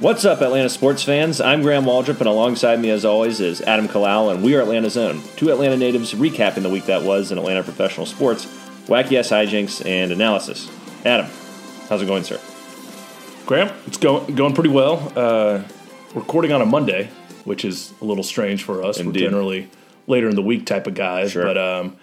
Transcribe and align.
What's 0.00 0.24
up, 0.24 0.40
Atlanta 0.40 0.70
sports 0.70 1.02
fans? 1.02 1.42
I'm 1.42 1.60
Graham 1.60 1.84
Waldrop, 1.84 2.18
and 2.20 2.26
alongside 2.26 2.80
me, 2.80 2.88
as 2.88 3.04
always, 3.04 3.38
is 3.40 3.60
Adam 3.60 3.86
Kalal, 3.86 4.32
and 4.32 4.42
we 4.42 4.54
are 4.54 4.62
Atlanta 4.62 4.88
Zone, 4.88 5.20
two 5.36 5.50
Atlanta 5.52 5.76
natives 5.76 6.14
recapping 6.14 6.62
the 6.62 6.70
week 6.70 6.86
that 6.86 7.02
was 7.02 7.30
in 7.30 7.36
Atlanta 7.36 7.62
professional 7.62 8.06
sports, 8.06 8.46
wacky 8.86 9.18
ass 9.18 9.28
hijinks, 9.28 9.84
and 9.84 10.10
analysis. 10.10 10.70
Adam, 11.04 11.26
how's 11.90 12.00
it 12.00 12.06
going, 12.06 12.24
sir? 12.24 12.40
Graham, 13.44 13.70
it's 13.86 13.98
going 13.98 14.34
going 14.34 14.54
pretty 14.54 14.70
well. 14.70 15.12
Uh, 15.14 15.62
recording 16.14 16.52
on 16.52 16.62
a 16.62 16.66
Monday, 16.66 17.10
which 17.44 17.66
is 17.66 17.92
a 18.00 18.04
little 18.06 18.24
strange 18.24 18.62
for 18.62 18.82
us. 18.82 18.98
Indeed. 18.98 19.20
We're 19.20 19.28
generally 19.28 19.70
later 20.06 20.30
in 20.30 20.34
the 20.34 20.42
week 20.42 20.64
type 20.64 20.86
of 20.86 20.94
guys, 20.94 21.32
Sure. 21.32 21.44
but 21.44 21.58
um, 21.58 21.98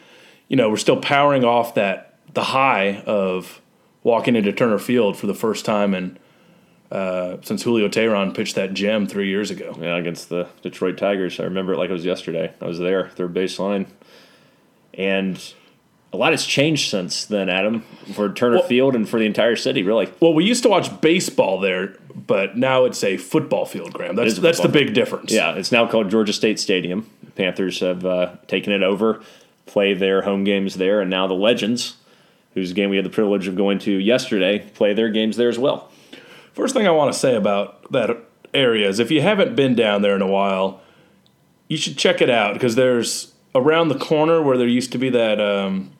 you 0.49 0.55
know 0.55 0.69
we're 0.69 0.77
still 0.77 0.97
powering 1.01 1.43
off 1.43 1.73
that 1.73 2.13
the 2.33 2.43
high 2.43 3.01
of 3.07 3.59
walking 4.03 4.35
into 4.35 4.51
Turner 4.53 4.77
Field 4.77 5.17
for 5.17 5.25
the 5.25 5.33
first 5.33 5.65
time 5.65 5.95
and 5.95 6.19
uh, 6.91 7.37
since 7.41 7.63
Julio 7.63 7.87
Teheran 7.89 8.33
pitched 8.35 8.55
that 8.55 8.73
gem 8.73 9.07
three 9.07 9.27
years 9.29 9.51
ago. 9.51 9.77
Yeah, 9.79 9.97
against 9.97 10.29
the 10.29 10.47
Detroit 10.61 10.97
Tigers. 10.97 11.39
I 11.39 11.43
remember 11.43 11.73
it 11.73 11.77
like 11.77 11.89
it 11.89 11.93
was 11.93 12.05
yesterday. 12.05 12.53
I 12.61 12.65
was 12.65 12.79
there, 12.79 13.09
third 13.09 13.33
baseline. 13.33 13.87
And 14.93 15.53
a 16.13 16.17
lot 16.17 16.31
has 16.31 16.45
changed 16.45 16.89
since 16.89 17.25
then, 17.25 17.49
Adam, 17.49 17.81
for 18.13 18.31
Turner 18.31 18.57
Well- 18.57 18.67
Field 18.67 18.95
and 18.95 19.07
for 19.07 19.19
the 19.19 19.25
entire 19.25 19.55
city, 19.55 19.83
really. 19.83 20.09
Well, 20.19 20.33
we 20.33 20.45
used 20.45 20.63
to 20.63 20.69
watch 20.69 21.01
baseball 21.01 21.59
there, 21.59 21.95
but 22.15 22.57
now 22.57 22.85
it's 22.85 23.03
a 23.03 23.17
football 23.17 23.65
field, 23.65 23.93
Graham. 23.93 24.15
That's 24.15 24.39
that's 24.39 24.59
the 24.59 24.69
big 24.69 24.93
difference. 24.93 25.31
Yeah, 25.31 25.53
it's 25.53 25.71
now 25.71 25.87
called 25.87 26.09
Georgia 26.09 26.33
State 26.33 26.59
Stadium. 26.59 27.09
Panthers 27.35 27.81
have 27.81 28.05
uh, 28.05 28.31
taken 28.47 28.73
it 28.73 28.81
over, 28.81 29.21
play 29.67 29.93
their 29.93 30.21
home 30.23 30.43
games 30.43 30.75
there, 30.75 31.01
and 31.01 31.09
now 31.09 31.27
the 31.27 31.35
Legends, 31.35 31.97
whose 32.55 32.73
game 32.73 32.89
we 32.89 32.95
had 32.95 33.05
the 33.05 33.11
privilege 33.11 33.47
of 33.47 33.55
going 33.55 33.77
to 33.79 33.91
yesterday, 33.91 34.59
play 34.73 34.93
their 34.93 35.09
games 35.09 35.37
there 35.37 35.49
as 35.49 35.59
well. 35.59 35.91
First 36.57 36.73
thing 36.73 36.87
I 36.87 36.91
want 36.91 37.13
to 37.13 37.19
say 37.19 37.35
about 37.35 37.91
that 37.91 38.17
area 38.51 38.89
is 38.89 38.97
if 38.97 39.11
you 39.11 39.21
haven't 39.21 39.55
been 39.55 39.75
down 39.75 40.01
there 40.01 40.15
in 40.15 40.23
a 40.23 40.27
while, 40.27 40.81
you 41.67 41.77
should 41.77 41.99
check 41.99 42.19
it 42.19 42.31
out 42.31 42.53
because 42.53 42.73
there's 42.73 43.31
around 43.53 43.89
the 43.89 43.99
corner 43.99 44.41
where 44.41 44.57
there 44.57 44.67
used 44.67 44.91
to 44.93 44.97
be 44.97 45.11
that 45.11 45.39
um, 45.39 45.91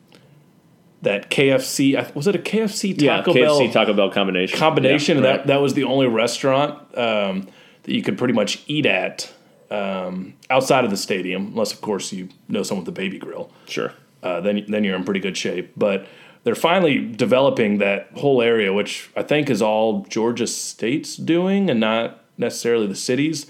that 1.02 1.30
KFC. 1.30 2.12
Was 2.12 2.26
it 2.26 2.34
a 2.34 2.40
KFC 2.40 2.98
Taco 2.98 3.32
yeah, 3.32 3.44
Bell 3.44 3.60
KFC 3.60 3.72
Taco 3.72 3.92
Bell 3.94 4.10
combination. 4.10 4.58
combination? 4.58 5.18
Yeah, 5.18 5.24
right. 5.24 5.36
That 5.36 5.46
that 5.46 5.56
was 5.58 5.74
the 5.74 5.84
only 5.84 6.08
restaurant 6.08 6.72
um, 6.98 7.46
that 7.84 7.94
you 7.94 8.02
could 8.02 8.18
pretty 8.18 8.34
much 8.34 8.64
eat 8.66 8.84
at 8.84 9.32
um, 9.70 10.34
outside 10.50 10.84
of 10.84 10.90
the 10.90 10.96
stadium, 10.96 11.52
unless 11.52 11.72
of 11.72 11.80
course 11.82 12.12
you 12.12 12.30
know 12.48 12.64
someone 12.64 12.84
with 12.84 12.88
a 12.88 12.98
baby 12.98 13.18
grill 13.18 13.52
Sure. 13.68 13.92
uh, 14.24 14.40
then 14.40 14.64
then 14.66 14.82
you're 14.82 14.96
in 14.96 15.04
pretty 15.04 15.20
good 15.20 15.36
shape. 15.36 15.70
But 15.76 16.08
they're 16.48 16.54
finally 16.54 16.98
developing 17.12 17.76
that 17.76 18.08
whole 18.16 18.40
area, 18.40 18.72
which 18.72 19.10
I 19.14 19.22
think 19.22 19.50
is 19.50 19.60
all 19.60 20.06
Georgia 20.08 20.46
State's 20.46 21.14
doing, 21.14 21.68
and 21.68 21.78
not 21.78 22.24
necessarily 22.38 22.86
the 22.86 22.94
cities. 22.94 23.44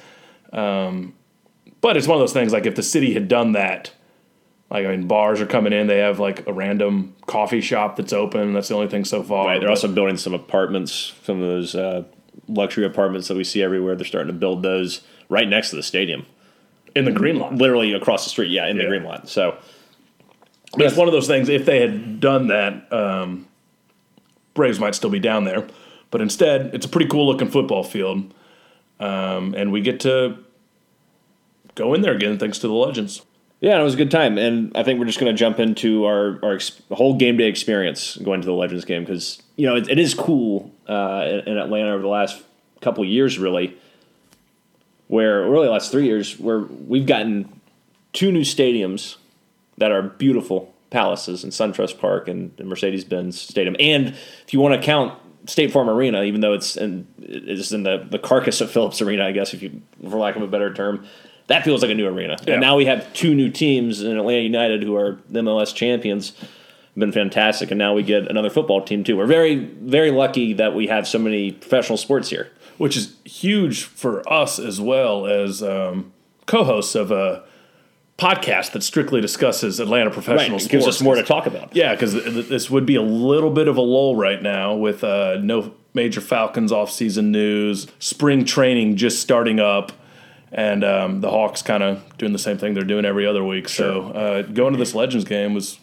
Um, 0.53 1.15
but 1.81 1.97
it's 1.97 2.09
one 2.09 2.17
of 2.17 2.21
those 2.21 2.33
things 2.33 2.53
like 2.53 2.67
if 2.67 2.75
the 2.75 2.83
city 2.83 3.15
had 3.15 3.29
done 3.29 3.53
that, 3.53 3.93
like 4.69 4.85
I 4.85 4.91
mean, 4.97 5.07
bars 5.07 5.41
are 5.41 5.47
coming 5.47 5.73
in. 5.73 5.87
They 5.87 5.99
have 5.99 6.19
like 6.19 6.45
a 6.49 6.53
random 6.53 7.15
coffee 7.29 7.61
shop 7.61 7.95
that's 7.95 8.13
open. 8.13 8.53
That's 8.53 8.67
the 8.67 8.75
only 8.75 8.89
thing 8.89 9.05
so 9.05 9.23
far. 9.23 9.47
Right, 9.47 9.61
they're 9.61 9.69
But- 9.69 9.75
also 9.75 9.87
building 9.87 10.17
some 10.17 10.35
apartments, 10.35 11.15
some 11.23 11.41
of 11.41 11.47
those 11.47 11.77
uh, 11.77 12.03
luxury 12.49 12.85
apartments 12.85 13.29
that 13.29 13.37
we 13.37 13.45
see 13.45 13.63
everywhere. 13.63 13.95
They're 13.95 14.07
starting 14.07 14.33
to 14.33 14.39
build 14.41 14.65
those 14.65 15.03
right 15.29 15.49
next 15.49 15.71
to 15.71 15.77
the 15.77 15.85
stadium, 15.85 16.27
in 16.97 17.05
the 17.05 17.13
green 17.13 17.39
line. 17.39 17.59
literally 17.59 17.93
across 17.93 18.25
the 18.25 18.31
street. 18.31 18.51
Yeah, 18.51 18.67
in 18.67 18.77
the 18.77 18.87
green 18.87 19.05
line. 19.05 19.25
So 19.29 19.57
But 20.73 20.83
it's 20.83 20.97
one 20.97 21.09
of 21.09 21.13
those 21.13 21.27
things. 21.27 21.49
If 21.49 21.65
they 21.65 21.81
had 21.81 22.21
done 22.21 22.49
that, 22.49 22.93
um, 22.93 23.49
Braves 24.55 24.79
might 24.79 24.95
still 24.95 25.11
be 25.11 25.19
down 25.19 25.45
there. 25.45 25.67
But 26.11 26.21
instead, 26.21 26.75
it's 26.75 26.87
a 26.87 26.89
pretty 26.89 27.09
cool 27.09 27.27
looking 27.27 27.49
football 27.49 27.85
field, 27.85 28.33
um, 28.99 29.55
and 29.55 29.73
we 29.73 29.81
get 29.81 30.01
to 30.01 30.39
go 31.75 31.95
in 31.95 32.01
there 32.01 32.15
again 32.15 32.39
thanks 32.39 32.59
to 32.61 32.69
the 32.69 32.75
legends. 32.75 33.23
Yeah, 33.61 33.79
it 33.81 33.83
was 33.83 33.95
a 33.95 33.97
good 33.97 34.11
time, 34.11 34.39
and 34.39 34.75
I 34.77 34.85
think 34.85 35.01
we're 35.01 35.07
just 35.07 35.19
going 35.19 35.35
to 35.35 35.39
jump 35.39 35.59
into 35.59 36.05
our 36.05 36.39
our 36.43 36.55
ex- 36.55 36.81
whole 36.93 37.17
game 37.17 37.37
day 37.37 37.49
experience 37.49 38.17
going 38.17 38.41
to 38.41 38.47
the 38.47 38.53
Legends 38.53 38.85
game 38.85 39.05
because 39.05 39.43
you 39.57 39.67
know 39.67 39.77
it, 39.77 39.89
it 39.89 39.99
is 39.99 40.15
cool 40.15 40.73
uh, 40.89 41.27
in, 41.27 41.41
in 41.41 41.59
Atlanta 41.59 41.91
over 41.91 42.03
the 42.03 42.09
last 42.09 42.41
couple 42.81 43.05
years, 43.05 43.39
really, 43.39 43.77
where 45.09 45.43
really 45.43 45.69
last 45.69 45.91
three 45.91 46.07
years 46.07 46.39
where 46.39 46.61
we've 46.61 47.07
gotten 47.07 47.61
two 48.13 48.31
new 48.31 48.43
stadiums 48.43 49.17
that 49.79 49.91
are 49.91 50.03
beautiful 50.03 50.75
palaces 50.91 51.45
in 51.45 51.51
SunTrust 51.51 51.99
Park 51.99 52.29
and, 52.29 52.53
and 52.59 52.69
Mercedes 52.69 53.05
Benz 53.05 53.41
Stadium, 53.41 53.77
and 53.79 54.09
if 54.09 54.53
you 54.53 54.61
want 54.61 54.81
to 54.81 54.85
count 54.85 55.19
State 55.47 55.73
Farm 55.73 55.89
Arena, 55.89 56.23
even 56.23 56.41
though 56.41 56.53
it's 56.53 56.77
in 56.77 57.07
it's 57.19 57.73
in 57.73 57.83
the, 57.83 58.07
the 58.11 58.19
carcass 58.19 58.61
of 58.61 58.71
Phillips 58.71 59.01
Arena, 59.01 59.27
I 59.27 59.33
guess 59.33 59.55
if 59.55 59.63
you 59.63 59.81
for 60.09 60.19
lack 60.19 60.37
of 60.37 60.43
a 60.43 60.47
better 60.47 60.73
term, 60.75 61.07
that 61.47 61.65
feels 61.65 61.81
like 61.83 61.91
a 61.91 61.95
new 61.95 62.07
arena. 62.07 62.37
Yeah. 62.45 62.55
And 62.55 62.61
now 62.61 62.77
we 62.77 62.85
have 62.85 63.11
two 63.15 63.35
new 63.35 63.51
teams 63.51 64.03
in 64.03 64.17
Atlanta 64.17 64.43
United 64.43 64.83
who 64.83 64.97
are 64.97 65.19
the 65.29 65.41
MLS 65.41 65.75
champions. 65.75 66.33
Been 66.97 67.13
fantastic, 67.13 67.71
and 67.71 67.79
now 67.79 67.95
we 67.95 68.03
get 68.03 68.29
another 68.29 68.51
football 68.51 68.83
team 68.83 69.05
too. 69.05 69.17
We're 69.17 69.27
very 69.27 69.55
very 69.55 70.11
lucky 70.11 70.53
that 70.55 70.75
we 70.75 70.89
have 70.89 71.07
so 71.07 71.19
many 71.19 71.53
professional 71.53 71.97
sports 71.97 72.29
here. 72.29 72.51
which 72.79 72.97
is 72.97 73.17
huge 73.25 73.83
for 73.85 74.27
us 74.33 74.59
as 74.59 74.81
well 74.81 75.27
as 75.27 75.63
um, 75.63 76.13
co-hosts 76.47 76.95
of 76.95 77.11
a 77.11 77.45
podcast 78.19 78.73
that 78.73 78.83
strictly 78.83 79.21
discusses 79.21 79.79
Atlanta 79.81 80.11
professional 80.11 80.57
It 80.57 80.61
sports. 80.63 80.67
gives 80.73 80.87
us 80.89 81.01
more 81.01 81.15
to 81.15 81.23
talk 81.23 81.47
about. 81.47 81.75
Yeah, 81.75 81.95
because 81.95 82.15
this 82.49 82.69
would 82.69 82.85
be 82.85 82.97
a 82.97 83.03
little 83.03 83.51
bit 83.51 83.69
of 83.69 83.77
a 83.77 83.81
lull 83.81 84.17
right 84.17 84.43
now 84.43 84.75
with 84.75 85.05
uh, 85.05 85.37
no 85.41 85.73
major 85.95 86.21
Falcons 86.21 86.73
off-season 86.73 87.31
news, 87.31 87.87
spring 88.01 88.45
training 88.45 88.97
just 88.97 89.21
starting 89.21 89.61
up, 89.61 89.93
and 90.51 90.83
um, 90.83 91.21
the 91.21 91.31
Hawks 91.31 91.63
kind 91.63 91.83
of 91.83 92.03
doing 92.19 92.33
the 92.33 92.39
same 92.39 92.59
thing 92.59 92.75
they're 92.75 92.83
doing 92.83 93.05
every 93.05 93.27
other 93.27 93.45
week. 93.45 93.69
So 93.69 94.11
uh, 94.11 94.43
going 94.43 94.73
to 94.73 94.79
this 94.79 94.95
Legends 94.95 95.25
game 95.25 95.55
was 95.55 95.79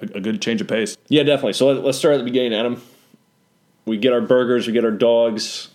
a, 0.00 0.04
a 0.16 0.20
good 0.20 0.40
change 0.40 0.60
of 0.60 0.68
pace. 0.68 0.96
Yeah, 1.08 1.24
definitely. 1.24 1.54
So 1.54 1.66
let- 1.68 1.84
let's 1.84 1.98
start 1.98 2.14
at 2.14 2.18
the 2.18 2.24
beginning, 2.24 2.54
Adam. 2.54 2.80
We 3.84 3.96
get 3.98 4.12
our 4.12 4.20
burgers, 4.20 4.66
we 4.66 4.72
get 4.72 4.84
our 4.84 4.90
dogs, 4.90 5.68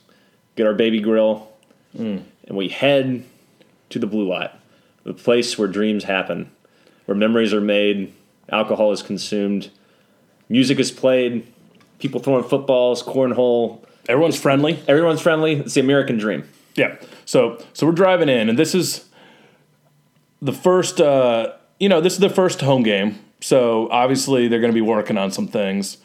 get 0.56 0.66
our 0.66 0.74
baby 0.74 1.00
grill, 1.02 1.48
and 1.94 2.24
we 2.50 2.70
head 2.70 3.24
to 3.92 4.00
the 4.00 4.08
Blue 4.08 4.28
Lot, 4.28 4.59
the 5.10 5.14
place 5.16 5.58
where 5.58 5.68
dreams 5.68 6.04
happen, 6.04 6.52
where 7.06 7.18
memories 7.18 7.52
are 7.52 7.60
made, 7.60 8.14
alcohol 8.48 8.92
is 8.92 9.02
consumed, 9.02 9.72
music 10.50 10.78
is 10.78 10.92
played, 10.92 11.52
people 11.98 12.22
throwing 12.22 12.44
footballs, 12.44 13.02
cornhole. 13.02 13.84
Everyone's 14.08 14.40
friendly. 14.40 14.80
Everyone's 14.88 15.20
friendly. 15.20 15.54
It's 15.54 15.74
the 15.74 15.82
American 15.82 16.20
dream. 16.20 16.48
Yeah. 16.76 16.98
So 17.26 17.60
so 17.74 17.88
we're 17.88 17.94
driving 17.94 18.30
in, 18.30 18.50
and 18.50 18.60
this 18.60 18.76
is 18.76 19.10
the 20.44 20.54
first. 20.54 21.02
Uh, 21.02 21.54
you 21.80 21.90
know, 21.90 22.02
this 22.02 22.14
is 22.14 22.20
the 22.20 22.30
first 22.30 22.62
home 22.62 22.84
game. 22.84 23.18
So 23.42 23.90
obviously 23.90 24.48
they're 24.48 24.60
going 24.60 24.72
to 24.72 24.76
be 24.76 24.82
working 24.82 25.18
on 25.18 25.32
some 25.32 25.48
things, 25.48 25.98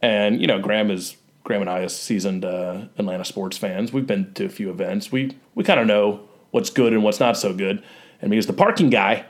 and 0.00 0.40
you 0.40 0.46
know, 0.46 0.60
Graham 0.60 0.92
is 0.92 1.16
Graham 1.42 1.62
and 1.62 1.70
I 1.70 1.80
are 1.80 1.88
seasoned 1.88 2.44
uh, 2.44 2.84
Atlanta 2.96 3.24
sports 3.24 3.58
fans. 3.58 3.92
We've 3.92 4.06
been 4.06 4.32
to 4.34 4.44
a 4.44 4.48
few 4.48 4.70
events. 4.70 5.10
We 5.10 5.36
we 5.56 5.64
kind 5.64 5.80
of 5.80 5.88
know 5.88 6.20
what's 6.52 6.70
good 6.70 6.92
and 6.92 7.02
what's 7.02 7.18
not 7.18 7.36
so 7.36 7.52
good. 7.52 7.82
And 8.20 8.30
because 8.30 8.46
the 8.46 8.52
parking 8.52 8.90
guy, 8.90 9.24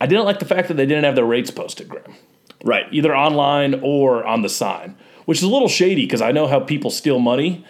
I 0.00 0.06
didn't 0.06 0.24
like 0.24 0.38
the 0.38 0.44
fact 0.44 0.68
that 0.68 0.74
they 0.76 0.86
didn't 0.86 1.04
have 1.04 1.14
their 1.14 1.24
rates 1.24 1.50
posted, 1.50 1.88
Graham 1.88 2.14
Right. 2.64 2.86
either 2.90 3.16
online 3.16 3.80
or 3.82 4.24
on 4.26 4.42
the 4.42 4.48
sign, 4.48 4.96
which 5.26 5.38
is 5.38 5.44
a 5.44 5.48
little 5.48 5.68
shady 5.68 6.04
because 6.06 6.20
I 6.20 6.32
know 6.32 6.46
how 6.48 6.58
people 6.60 6.90
steal 6.90 7.18
money. 7.20 7.64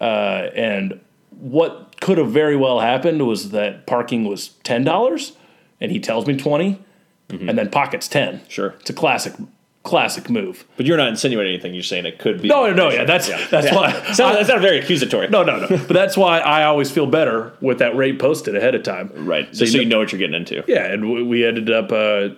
Uh, 0.00 0.50
and 0.54 1.00
what 1.30 2.00
could 2.00 2.18
have 2.18 2.30
very 2.30 2.56
well 2.56 2.80
happened 2.80 3.26
was 3.26 3.50
that 3.50 3.86
parking 3.86 4.24
was 4.24 4.48
ten 4.62 4.84
dollars, 4.84 5.32
and 5.80 5.90
he 5.90 5.98
tells 6.00 6.26
me 6.26 6.36
20 6.36 6.82
and 7.30 7.58
then 7.58 7.70
pockets 7.70 8.06
ten. 8.08 8.40
Sure. 8.48 8.74
it's 8.80 8.90
a 8.90 8.92
classic, 8.92 9.32
classic 9.86 10.28
move. 10.28 10.64
But 10.76 10.84
you're 10.84 10.96
not 10.96 11.08
insinuating 11.08 11.52
anything. 11.54 11.72
You're 11.72 11.82
saying 11.82 12.04
it 12.06 12.18
could 12.18 12.42
be. 12.42 12.48
No, 12.48 12.66
no, 12.66 12.74
no. 12.74 12.90
yeah, 12.90 13.04
that's 13.04 13.28
that's 13.50 13.66
Yeah. 13.68 13.74
why. 13.74 13.90
It's 14.08 14.18
not, 14.18 14.34
that's 14.34 14.48
not 14.48 14.60
very 14.60 14.78
accusatory. 14.78 15.28
no, 15.28 15.42
no, 15.42 15.60
no. 15.60 15.66
but 15.68 15.88
that's 15.88 16.16
why 16.16 16.40
I 16.40 16.64
always 16.64 16.90
feel 16.90 17.06
better 17.06 17.52
with 17.60 17.78
that 17.78 17.96
rate 17.96 18.18
posted 18.18 18.54
ahead 18.56 18.74
of 18.74 18.82
time. 18.82 19.10
Right. 19.14 19.54
So, 19.56 19.64
so 19.64 19.78
you 19.78 19.84
know 19.86 19.98
what 19.98 20.12
you're 20.12 20.18
getting 20.18 20.34
into. 20.34 20.62
Yeah, 20.66 20.84
and 20.92 21.10
we- 21.12 21.22
we 21.22 21.46
ended 21.46 21.70
up 21.70 21.90
uh, 21.92 22.30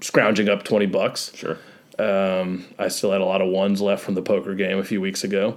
scrounging 0.00 0.48
up 0.48 0.62
twenty 0.62 0.86
bucks. 0.86 1.32
Sure. 1.34 1.56
I 1.98 2.88
still 2.88 3.12
had 3.12 3.20
a 3.20 3.24
lot 3.24 3.40
of 3.40 3.48
ones 3.48 3.80
left 3.80 4.02
from 4.04 4.14
the 4.14 4.22
poker 4.22 4.54
game 4.54 4.78
a 4.78 4.84
few 4.84 5.00
weeks 5.00 5.24
ago. 5.24 5.56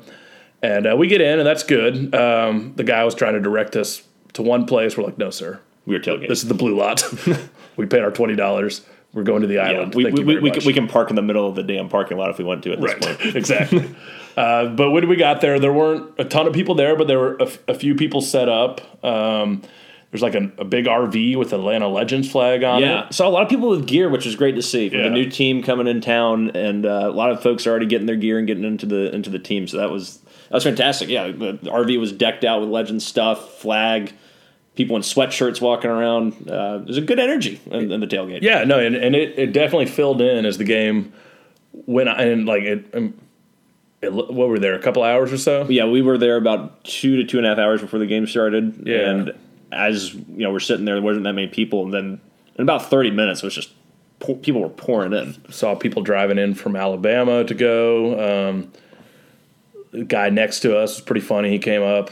And 0.61 0.87
uh, 0.87 0.95
we 0.97 1.07
get 1.07 1.21
in, 1.21 1.37
and 1.39 1.47
that's 1.47 1.63
good. 1.63 2.13
Um, 2.15 2.73
the 2.75 2.83
guy 2.83 3.03
was 3.03 3.13
trying 3.15 3.33
to 3.33 3.39
direct 3.39 3.75
us 3.75 4.01
to 4.33 4.41
one 4.41 4.65
place. 4.65 4.97
We're 4.97 5.03
like, 5.03 5.17
no, 5.17 5.29
sir. 5.29 5.59
We 5.85 5.93
were 5.95 5.99
tailgating. 6.01 6.27
This 6.29 6.41
is 6.41 6.47
the 6.49 6.53
blue 6.55 6.75
lot. 6.75 7.03
we 7.77 7.85
paid 7.85 8.01
our 8.01 8.11
$20. 8.11 8.85
We're 9.17 9.23
going 9.23 9.41
to 9.41 9.47
the 9.47 9.55
Yeah, 9.55 9.63
island. 9.63 9.95
we, 9.95 10.03
Thank 10.03 10.15
we, 10.17 10.23
we, 10.23 10.39
we, 10.39 10.51
can, 10.51 10.63
we 10.65 10.73
can 10.73 10.87
park 10.87 11.09
in 11.09 11.15
the 11.15 11.21
middle 11.23 11.47
of 11.49 11.55
the 11.55 11.63
damn 11.63 11.89
parking 11.89 12.17
lot 12.17 12.29
if 12.29 12.37
we 12.37 12.43
want 12.43 12.63
to 12.65 12.73
at 12.73 12.79
this 12.81 12.93
point. 12.93 13.35
Exactly. 13.35 13.89
uh, 14.37 14.67
but 14.67 14.91
when 14.91 15.07
we 15.09 15.15
got 15.15 15.41
there, 15.41 15.59
there 15.59 15.73
weren't 15.73 16.13
a 16.19 16.23
ton 16.25 16.45
of 16.45 16.53
people 16.53 16.75
there, 16.75 16.95
but 16.95 17.07
there 17.07 17.17
were 17.17 17.35
a, 17.37 17.43
f- 17.45 17.57
a 17.67 17.73
few 17.73 17.95
people 17.95 18.21
set 18.21 18.47
up. 18.47 19.03
Um, 19.03 19.63
There's 20.11 20.21
like 20.21 20.35
a, 20.35 20.51
a 20.59 20.65
big 20.65 20.85
RV 20.85 21.35
with 21.35 21.51
Atlanta 21.51 21.87
Legends 21.87 22.29
flag 22.31 22.63
on 22.63 22.79
Yeah, 22.81 23.07
it. 23.07 23.13
saw 23.13 23.27
a 23.27 23.31
lot 23.31 23.41
of 23.41 23.49
people 23.49 23.69
with 23.69 23.87
gear, 23.87 24.07
which 24.07 24.25
was 24.25 24.35
great 24.35 24.53
to 24.55 24.61
see. 24.61 24.87
Yeah. 24.87 25.03
the 25.03 25.09
new 25.09 25.29
team 25.29 25.63
coming 25.63 25.87
in 25.87 25.99
town, 25.99 26.51
and 26.51 26.85
uh, 26.85 27.09
a 27.09 27.11
lot 27.11 27.31
of 27.31 27.41
folks 27.41 27.65
are 27.65 27.71
already 27.71 27.87
getting 27.87 28.05
their 28.05 28.15
gear 28.15 28.37
and 28.37 28.45
getting 28.45 28.63
into 28.65 28.85
the 28.85 29.13
into 29.15 29.29
the 29.31 29.39
team. 29.39 29.67
So 29.67 29.77
that 29.77 29.89
was 29.89 30.19
that 30.19 30.53
was 30.53 30.63
fantastic. 30.63 31.09
Yeah, 31.09 31.27
the 31.31 31.53
RV 31.63 31.99
was 31.99 32.11
decked 32.11 32.45
out 32.45 32.61
with 32.61 32.69
Legends 32.69 33.05
stuff, 33.05 33.55
flag, 33.59 34.13
people 34.77 34.95
in 34.95 35.01
sweatshirts 35.01 35.59
walking 35.59 35.89
around. 35.89 36.49
Uh, 36.49 36.77
there's 36.77 36.97
a 36.97 37.01
good 37.01 37.19
energy 37.19 37.59
in, 37.65 37.91
in 37.91 37.99
the 37.99 38.07
tailgate. 38.07 38.43
Yeah, 38.43 38.63
no, 38.63 38.79
and, 38.79 38.95
and 38.95 39.15
it, 39.15 39.37
it 39.37 39.51
definitely 39.51 39.87
filled 39.87 40.21
in 40.21 40.45
as 40.45 40.57
the 40.57 40.63
game 40.63 41.11
went 41.73 42.07
on. 42.07 42.19
And 42.19 42.45
like 42.45 42.63
it, 42.63 42.85
um, 42.93 43.19
it, 44.01 44.13
what 44.13 44.47
were 44.47 44.59
there 44.59 44.75
a 44.75 44.81
couple 44.81 45.03
hours 45.03 45.33
or 45.33 45.37
so? 45.37 45.67
yeah, 45.67 45.85
we 45.85 46.01
were 46.01 46.17
there 46.17 46.37
about 46.37 46.83
two 46.85 47.17
to 47.17 47.25
two 47.25 47.37
and 47.37 47.45
a 47.45 47.49
half 47.49 47.57
hours 47.57 47.81
before 47.81 47.99
the 47.99 48.05
game 48.05 48.27
started. 48.27 48.83
Yeah. 48.85 49.09
and 49.09 49.33
as 49.71 50.13
you 50.13 50.23
know, 50.37 50.51
we're 50.51 50.59
sitting 50.59 50.85
there, 50.85 50.95
there 50.95 51.03
wasn't 51.03 51.25
that 51.25 51.33
many 51.33 51.47
people, 51.47 51.83
and 51.83 51.93
then 51.93 52.21
in 52.55 52.61
about 52.61 52.89
thirty 52.89 53.11
minutes, 53.11 53.41
it 53.41 53.47
was 53.47 53.55
just 53.55 53.73
people 54.41 54.61
were 54.61 54.69
pouring 54.69 55.11
in. 55.11 55.51
Saw 55.51 55.75
people 55.75 56.03
driving 56.03 56.37
in 56.37 56.53
from 56.53 56.75
Alabama 56.75 57.43
to 57.43 57.53
go. 57.53 58.49
Um, 58.49 58.71
the 59.91 60.05
guy 60.05 60.29
next 60.29 60.59
to 60.61 60.77
us 60.77 60.95
was 60.95 61.01
pretty 61.01 61.21
funny. 61.21 61.49
He 61.49 61.59
came 61.59 61.81
up. 61.81 62.11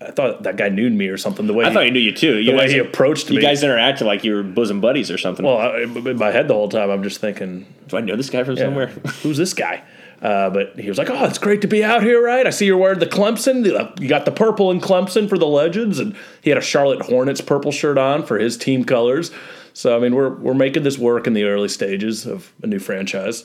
I 0.00 0.12
thought 0.12 0.44
that 0.44 0.56
guy 0.56 0.68
knew 0.68 0.88
me 0.90 1.08
or 1.08 1.16
something. 1.16 1.46
The 1.48 1.52
way 1.54 1.64
I 1.64 1.68
he, 1.68 1.74
thought 1.74 1.84
he 1.84 1.90
knew 1.90 1.98
you 1.98 2.12
too. 2.12 2.38
You 2.38 2.52
the 2.52 2.56
way 2.56 2.64
guys- 2.64 2.72
he 2.72 2.78
approached 2.78 3.28
You 3.30 3.36
me. 3.36 3.42
You 3.42 3.48
guys 3.48 3.62
interacted 3.64 4.02
like 4.02 4.22
you 4.24 4.34
were 4.34 4.42
bosom 4.44 4.80
buddies 4.80 5.10
or 5.10 5.18
something. 5.18 5.44
well, 5.44 5.58
I, 5.58 5.80
in 5.80 6.16
my 6.18 6.30
head 6.30 6.46
the 6.48 6.54
whole 6.54 6.68
time, 6.68 6.88
I'm 6.90 7.02
just 7.02 7.20
thinking, 7.20 7.66
Do 7.88 7.96
I 7.96 8.00
know 8.00 8.14
this 8.16 8.30
guy 8.30 8.44
from 8.44 8.56
somewhere? 8.56 8.86
Who's 9.22 9.36
this 9.36 9.54
guy? 9.54 9.82
Uh, 10.22 10.50
but 10.50 10.76
he 10.78 10.88
was 10.88 10.98
like, 10.98 11.08
"Oh, 11.10 11.24
it's 11.26 11.38
great 11.38 11.60
to 11.60 11.68
be 11.68 11.84
out 11.84 12.02
here, 12.02 12.20
right? 12.20 12.44
I 12.44 12.50
see 12.50 12.66
you're 12.66 12.76
wearing 12.76 12.98
the 12.98 13.06
Clemson. 13.06 13.62
The- 13.62 13.92
You 14.02 14.08
got 14.08 14.24
the 14.24 14.32
purple 14.32 14.72
in 14.72 14.80
Clemson 14.80 15.28
for 15.28 15.38
the 15.38 15.46
Legends, 15.46 16.00
and 16.00 16.16
he 16.42 16.50
had 16.50 16.58
a 16.58 16.62
Charlotte 16.62 17.02
Hornets 17.02 17.40
purple 17.40 17.70
shirt 17.70 17.98
on 17.98 18.24
for 18.26 18.36
his 18.36 18.56
team 18.56 18.82
colors. 18.84 19.30
So 19.74 19.96
I 19.96 20.00
mean, 20.00 20.16
we're 20.16 20.30
we're 20.30 20.54
making 20.54 20.82
this 20.82 20.98
work 20.98 21.28
in 21.28 21.34
the 21.34 21.44
early 21.44 21.68
stages 21.68 22.26
of 22.26 22.52
a 22.64 22.66
new 22.66 22.80
franchise. 22.80 23.44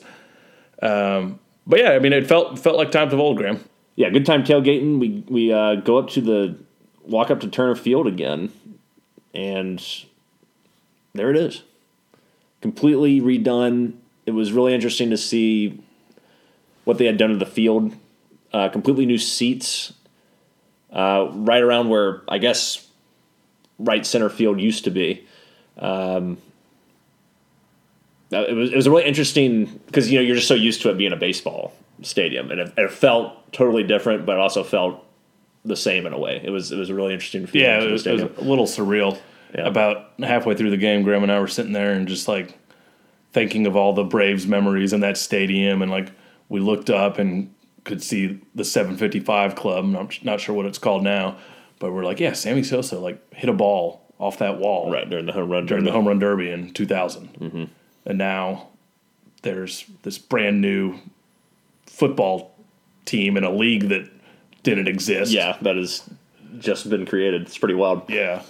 Um, 0.81 1.39
but 1.67 1.79
yeah, 1.79 1.91
I 1.91 1.99
mean, 1.99 2.11
it 2.13 2.25
felt 2.27 2.57
felt 2.57 2.75
like 2.77 2.89
times 2.91 3.13
of 3.13 3.19
old, 3.19 3.37
Graham. 3.37 3.63
Yeah, 3.95 4.09
good 4.09 4.25
time 4.25 4.43
tailgating. 4.43 4.99
We 4.99 5.23
we 5.27 5.53
uh, 5.53 5.75
go 5.75 5.97
up 5.97 6.09
to 6.11 6.21
the 6.21 6.57
walk 7.03 7.29
up 7.29 7.39
to 7.41 7.47
Turner 7.47 7.75
Field 7.75 8.07
again, 8.07 8.51
and 9.33 9.83
there 11.13 11.29
it 11.29 11.37
is, 11.37 11.63
completely 12.61 13.21
redone. 13.21 13.93
It 14.25 14.31
was 14.31 14.51
really 14.51 14.73
interesting 14.73 15.09
to 15.11 15.17
see 15.17 15.79
what 16.85 16.97
they 16.97 17.05
had 17.05 17.17
done 17.17 17.29
to 17.29 17.37
the 17.37 17.45
field. 17.45 17.93
Uh, 18.51 18.69
completely 18.69 19.05
new 19.05 19.17
seats, 19.17 19.93
uh, 20.91 21.27
right 21.31 21.61
around 21.61 21.89
where 21.89 22.21
I 22.27 22.39
guess 22.39 22.87
right 23.77 24.05
center 24.05 24.29
field 24.29 24.59
used 24.59 24.85
to 24.85 24.91
be. 24.91 25.25
Um, 25.77 26.37
uh, 28.31 28.45
it 28.47 28.53
was 28.53 28.71
it 28.71 28.75
was 28.75 28.89
really 28.89 29.05
interesting 29.05 29.65
because 29.85 30.11
you 30.11 30.17
know 30.17 30.23
you're 30.23 30.35
just 30.35 30.47
so 30.47 30.55
used 30.55 30.81
to 30.81 30.89
it 30.89 30.97
being 30.97 31.13
a 31.13 31.17
baseball 31.17 31.73
stadium, 32.03 32.51
and 32.51 32.59
it, 32.59 32.73
it 32.77 32.91
felt 32.91 33.51
totally 33.53 33.83
different, 33.83 34.25
but 34.25 34.33
it 34.33 34.39
also 34.39 34.63
felt 34.63 35.03
the 35.65 35.75
same 35.75 36.05
in 36.05 36.13
a 36.13 36.19
way. 36.19 36.41
It 36.43 36.49
was 36.49 36.71
it 36.71 36.77
was 36.77 36.89
a 36.89 36.95
really 36.95 37.13
interesting. 37.13 37.45
feeling 37.47 37.67
Yeah, 37.69 37.81
it 37.83 37.91
was, 37.91 38.05
it 38.05 38.13
was 38.13 38.21
a 38.23 38.41
little 38.41 38.65
surreal. 38.65 39.17
Yeah. 39.55 39.67
About 39.67 40.11
halfway 40.19 40.55
through 40.55 40.71
the 40.71 40.77
game, 40.77 41.03
Graham 41.03 41.21
and 41.23 41.31
I 41.31 41.39
were 41.39 41.47
sitting 41.47 41.73
there 41.73 41.91
and 41.93 42.07
just 42.07 42.27
like 42.27 42.57
thinking 43.33 43.67
of 43.67 43.75
all 43.75 43.93
the 43.93 44.03
Braves 44.03 44.47
memories 44.47 44.93
in 44.93 45.01
that 45.01 45.17
stadium, 45.17 45.81
and 45.81 45.91
like 45.91 46.11
we 46.49 46.59
looked 46.59 46.89
up 46.89 47.19
and 47.19 47.53
could 47.83 48.01
see 48.01 48.39
the 48.55 48.63
755 48.63 49.55
Club. 49.55 49.83
I'm 49.95 50.09
not, 50.23 50.39
sure 50.39 50.55
what 50.55 50.65
it's 50.65 50.77
called 50.77 51.03
now, 51.03 51.37
but 51.79 51.91
we're 51.91 52.03
like, 52.05 52.19
yeah, 52.19 52.33
Sammy 52.33 52.63
Sosa 52.63 52.97
like 52.99 53.33
hit 53.33 53.49
a 53.49 53.53
ball 53.53 54.01
off 54.19 54.37
that 54.39 54.57
wall 54.57 54.89
right 54.91 55.09
during 55.09 55.25
the 55.25 55.33
home 55.33 55.49
run 55.49 55.65
during 55.65 55.83
the 55.83 55.91
home 55.91 56.07
run 56.07 56.17
derby 56.19 56.49
in 56.49 56.71
2000, 56.73 57.27
Mm-hmm. 57.39 57.63
and 58.05 58.17
now 58.17 58.69
there's 59.41 59.85
this 60.03 60.17
brand 60.17 60.61
new 60.61 60.97
football 61.93 62.55
team 63.05 63.37
in 63.37 63.43
a 63.43 63.51
league 63.51 63.89
that 63.89 64.09
didn't 64.63 64.87
exist. 64.87 65.31
Yeah, 65.31 65.57
that 65.61 65.75
has 65.75 66.09
just 66.57 66.89
been 66.89 67.05
created. 67.05 67.43
It's 67.43 67.57
pretty 67.57 67.75
wild. 67.75 68.09
yeah. 68.09 68.41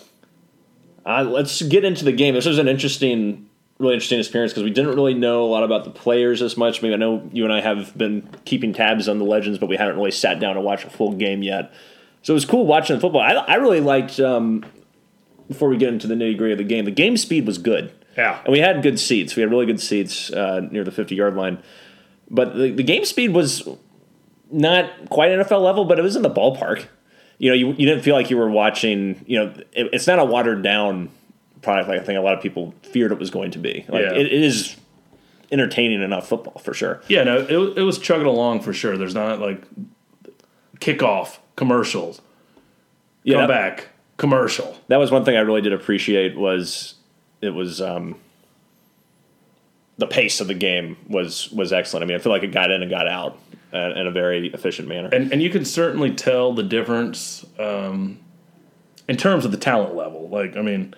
Uh, 1.06 1.24
let's 1.24 1.62
get 1.64 1.84
into 1.84 2.06
the 2.06 2.14
game. 2.14 2.34
This 2.34 2.46
was 2.46 2.58
an 2.60 2.70
interesting, 2.70 3.50
really 3.78 3.96
interesting 3.96 4.20
experience 4.20 4.54
because 4.54 4.64
we 4.64 4.70
didn't 4.70 4.96
really 4.96 5.14
know 5.14 5.44
a 5.44 5.50
lot 5.50 5.64
about 5.64 5.84
the 5.84 5.90
players 5.90 6.42
as 6.42 6.56
much. 6.56 6.80
I 6.80 6.84
mean, 6.84 6.94
I 6.94 6.96
know 6.96 7.30
you 7.34 7.44
and 7.44 7.52
I 7.52 7.60
have 7.60 7.98
been 7.98 8.30
keeping 8.46 8.72
tabs 8.72 9.10
on 9.10 9.20
the 9.20 9.26
legends, 9.26 9.60
but 9.60 9.68
we 9.68 9.76
haven't 9.76 9.98
really 9.98 10.12
sat 10.12 10.40
down 10.40 10.56
and 10.56 10.64
watched 10.66 10.86
a 10.86 10.90
full 10.90 11.12
game 11.12 11.44
yet. 11.44 11.74
So 12.22 12.32
it 12.32 12.36
was 12.36 12.46
cool 12.46 12.66
watching 12.66 12.96
the 12.96 13.02
football. 13.02 13.20
I, 13.20 13.34
I 13.34 13.56
really 13.56 13.82
liked. 13.82 14.18
Um, 14.22 14.64
before 15.50 15.68
we 15.68 15.76
get 15.76 15.90
into 15.90 16.08
the 16.08 16.16
nitty 16.16 16.38
gritty 16.38 16.54
of 16.54 16.58
the 16.58 16.64
game, 16.64 16.86
the 16.86 16.92
game 16.92 17.18
speed 17.18 17.46
was 17.46 17.58
good. 17.58 17.92
Yeah. 18.16 18.40
and 18.46 18.54
we 18.54 18.60
had 18.60 18.82
good 18.82 18.98
seats. 18.98 19.36
We 19.36 19.42
had 19.42 19.52
really 19.52 19.66
good 19.66 19.82
seats 19.82 20.32
uh, 20.32 20.62
near 20.72 20.86
the 20.86 20.92
fifty 20.92 21.16
yard 21.16 21.36
line, 21.36 21.62
but 22.30 22.56
the, 22.56 22.72
the 22.72 22.84
game 22.84 23.06
speed 23.06 23.34
was 23.34 23.68
not 24.52 25.10
quite 25.10 25.32
NFL 25.32 25.62
level, 25.64 25.86
but 25.86 26.00
it 26.00 26.02
was 26.02 26.16
in 26.16 26.22
the 26.22 26.30
ballpark. 26.30 26.86
You 27.40 27.50
know, 27.50 27.56
you, 27.56 27.68
you 27.70 27.86
didn't 27.88 28.02
feel 28.04 28.16
like 28.16 28.30
you 28.30 28.38
were 28.38 28.50
watching. 28.50 29.24
You 29.28 29.40
know, 29.40 29.54
it, 29.74 29.90
it's 29.94 30.08
not 30.08 30.20
a 30.20 30.26
watered 30.26 30.62
down 30.64 31.10
product 31.62 31.88
like 31.90 32.00
I 32.02 32.04
think 32.04 32.18
a 32.20 32.22
lot 32.22 32.34
of 32.36 32.42
people 32.42 32.74
feared 32.84 33.12
it 33.12 33.20
was 33.20 33.30
going 33.30 33.52
to 33.52 33.60
be. 33.60 33.86
Like 33.88 34.04
Yeah. 34.04 34.14
it, 34.14 34.26
it 34.28 34.34
is 34.34 34.76
entertaining 35.52 36.02
enough 36.02 36.28
football 36.28 36.60
for 36.60 36.74
sure. 36.74 37.02
Yeah, 37.08 37.24
no, 37.24 37.38
it, 37.40 37.78
it 37.78 37.84
was 37.84 38.00
chugging 38.00 38.26
along 38.28 38.62
for 38.62 38.74
sure. 38.74 38.98
There's 38.98 39.14
not 39.16 39.40
like 39.40 39.64
kickoff 40.80 41.38
commercials, 41.56 42.22
Yeah, 43.24 43.38
come 43.38 43.48
that, 43.48 43.76
back 43.78 43.90
commercial. 44.18 44.78
that 44.88 44.98
was 44.98 45.12
one 45.12 45.24
thing 45.26 45.36
I 45.38 45.42
really 45.42 45.62
did 45.62 45.74
appreciate 45.74 46.36
was 46.38 46.96
it 47.42 47.52
was 47.52 47.82
um, 47.82 48.16
the 50.04 50.14
pace 50.14 50.42
of 50.42 50.48
the 50.48 50.54
game 50.54 50.98
was 51.08 51.50
was 51.52 51.72
excellent. 51.72 52.04
I 52.04 52.08
mean, 52.08 52.18
I 52.18 52.20
feel 52.20 52.32
like 52.32 52.44
it 52.44 52.52
got 52.52 52.72
in 52.72 52.82
and 52.82 52.92
got 52.92 53.08
out 53.08 53.40
uh, 53.74 53.94
in 53.96 54.06
a 54.06 54.12
very 54.12 54.48
efficient 54.48 54.90
manner. 54.90 55.08
And 55.12 55.32
and 55.32 55.42
you 55.42 55.50
can 55.50 55.64
certainly 55.64 56.14
tell 56.14 56.54
the 56.54 56.64
difference 56.64 57.46
um, 57.58 58.20
in 59.08 59.16
terms 59.16 59.46
of 59.46 59.52
the 59.52 59.58
talent 59.58 59.96
level. 59.96 60.28
Like, 60.28 60.58
I 60.58 60.62
mean, 60.62 60.94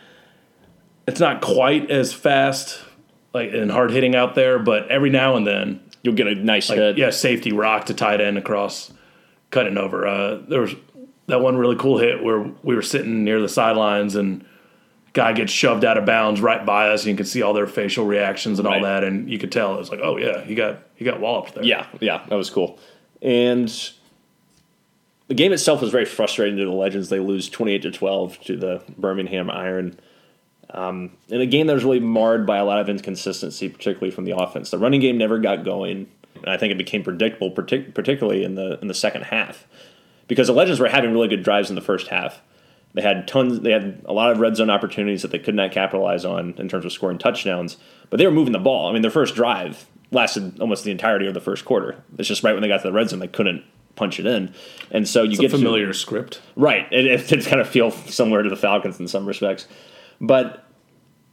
it's 1.07 1.19
not 1.19 1.41
quite 1.41 1.91
as 1.91 2.13
fast 2.13 2.81
like 3.33 3.53
and 3.53 3.69
hard 3.69 3.91
hitting 3.91 4.15
out 4.15 4.33
there, 4.33 4.57
but 4.57 4.89
every 4.89 5.11
now 5.11 5.35
and 5.35 5.45
then, 5.45 5.81
You'll 6.01 6.15
get 6.15 6.27
a 6.27 6.35
nice 6.35 6.69
like, 6.69 6.77
hit. 6.77 6.97
yeah, 6.97 7.09
safety 7.09 7.51
rock 7.51 7.85
to 7.87 7.93
tight 7.93 8.21
end 8.21 8.37
across, 8.37 8.91
cutting 9.51 9.77
over. 9.77 10.07
Uh, 10.07 10.35
there 10.47 10.61
was 10.61 10.73
that 11.27 11.41
one 11.41 11.57
really 11.57 11.75
cool 11.75 11.97
hit 11.97 12.23
where 12.23 12.41
we 12.63 12.75
were 12.75 12.83
sitting 12.83 13.23
near 13.23 13.41
the 13.41 13.49
sidelines 13.49 14.15
and 14.15 14.45
guy 15.15 15.33
gets 15.33 15.51
shoved 15.51 15.83
out 15.83 15.97
of 15.97 16.05
bounds 16.05 16.41
right 16.41 16.63
by 16.63 16.89
us, 16.89 17.03
and 17.03 17.11
you 17.11 17.17
could 17.17 17.27
see 17.27 17.41
all 17.41 17.53
their 17.53 17.65
facial 17.65 18.05
reactions 18.05 18.59
and 18.59 18.67
all 18.67 18.81
that, 18.81 19.03
and 19.03 19.31
you 19.31 19.39
could 19.39 19.51
tell 19.51 19.73
it 19.73 19.79
was 19.79 19.89
like, 19.89 20.01
oh 20.03 20.17
yeah, 20.17 20.43
he 20.43 20.53
got 20.53 20.83
he 20.93 21.05
got 21.05 21.19
walloped 21.19 21.55
there. 21.55 21.63
Yeah, 21.63 21.87
yeah, 22.01 22.23
that 22.27 22.35
was 22.35 22.51
cool. 22.51 22.77
And 23.21 23.73
the 25.27 25.33
game 25.33 25.53
itself 25.53 25.81
was 25.81 25.89
very 25.89 26.05
frustrating 26.05 26.57
to 26.57 26.65
the 26.65 26.71
Legends. 26.71 27.09
They 27.09 27.19
lose 27.19 27.49
twenty 27.49 27.71
eight 27.71 27.81
to 27.83 27.91
twelve 27.91 28.39
to 28.41 28.55
the 28.57 28.83
Birmingham 28.97 29.49
Iron. 29.49 29.97
Um, 30.71 31.11
in 31.29 31.39
a 31.39 31.45
game 31.45 31.67
that 31.67 31.73
was 31.73 31.85
really 31.85 32.01
marred 32.01 32.45
by 32.45 32.57
a 32.57 32.65
lot 32.65 32.79
of 32.79 32.89
inconsistency, 32.89 33.69
particularly 33.69 34.11
from 34.11 34.25
the 34.25 34.35
offense. 34.35 34.71
The 34.71 34.77
running 34.77 34.99
game 34.99 35.17
never 35.17 35.39
got 35.39 35.63
going, 35.63 36.07
and 36.35 36.49
I 36.49 36.57
think 36.57 36.71
it 36.71 36.77
became 36.77 37.03
predictable, 37.03 37.51
partic- 37.51 37.93
particularly 37.93 38.43
in 38.43 38.55
the 38.55 38.77
in 38.81 38.89
the 38.89 38.93
second 38.93 39.23
half, 39.23 39.65
because 40.27 40.47
the 40.47 40.53
Legends 40.53 40.81
were 40.81 40.89
having 40.89 41.13
really 41.13 41.29
good 41.29 41.43
drives 41.43 41.69
in 41.69 41.75
the 41.75 41.81
first 41.81 42.07
half. 42.07 42.41
They 42.95 43.01
had 43.01 43.27
tons. 43.27 43.59
They 43.59 43.71
had 43.71 44.01
a 44.05 44.13
lot 44.13 44.31
of 44.31 44.39
red 44.39 44.55
zone 44.55 44.69
opportunities 44.69 45.21
that 45.21 45.31
they 45.31 45.39
could 45.39 45.53
not 45.53 45.71
capitalize 45.71 46.25
on 46.25 46.55
in 46.57 46.67
terms 46.67 46.85
of 46.85 46.91
scoring 46.91 47.17
touchdowns. 47.17 47.77
But 48.09 48.17
they 48.17 48.25
were 48.25 48.31
moving 48.31 48.53
the 48.53 48.59
ball. 48.59 48.89
I 48.89 48.93
mean, 48.93 49.01
their 49.01 49.11
first 49.11 49.35
drive 49.35 49.85
lasted 50.11 50.59
almost 50.61 50.83
the 50.85 50.91
entirety 50.91 51.27
of 51.27 51.33
the 51.33 51.41
first 51.41 51.65
quarter. 51.65 52.01
It's 52.17 52.27
just 52.27 52.41
right 52.43 52.53
when 52.53 52.61
they 52.61 52.67
got 52.67 52.77
to 52.77 52.87
the 52.87 52.93
red 52.93 53.09
zone, 53.09 53.19
they 53.19 53.27
couldn't 53.27 53.63
punch 53.95 54.19
it 54.19 54.25
in, 54.25 54.53
and 54.91 55.07
so 55.07 55.23
you 55.23 55.31
It's 55.31 55.39
get 55.39 55.47
a 55.47 55.49
to- 55.51 55.57
familiar 55.57 55.93
script. 55.93 56.41
Right. 56.57 56.85
It, 56.91 57.05
it 57.05 57.27
did 57.27 57.45
kind 57.45 57.61
of 57.61 57.67
feel 57.67 57.91
similar 57.91 58.43
to 58.43 58.49
the 58.49 58.55
Falcons 58.57 58.99
in 58.99 59.07
some 59.07 59.25
respects, 59.25 59.67
but 60.21 60.65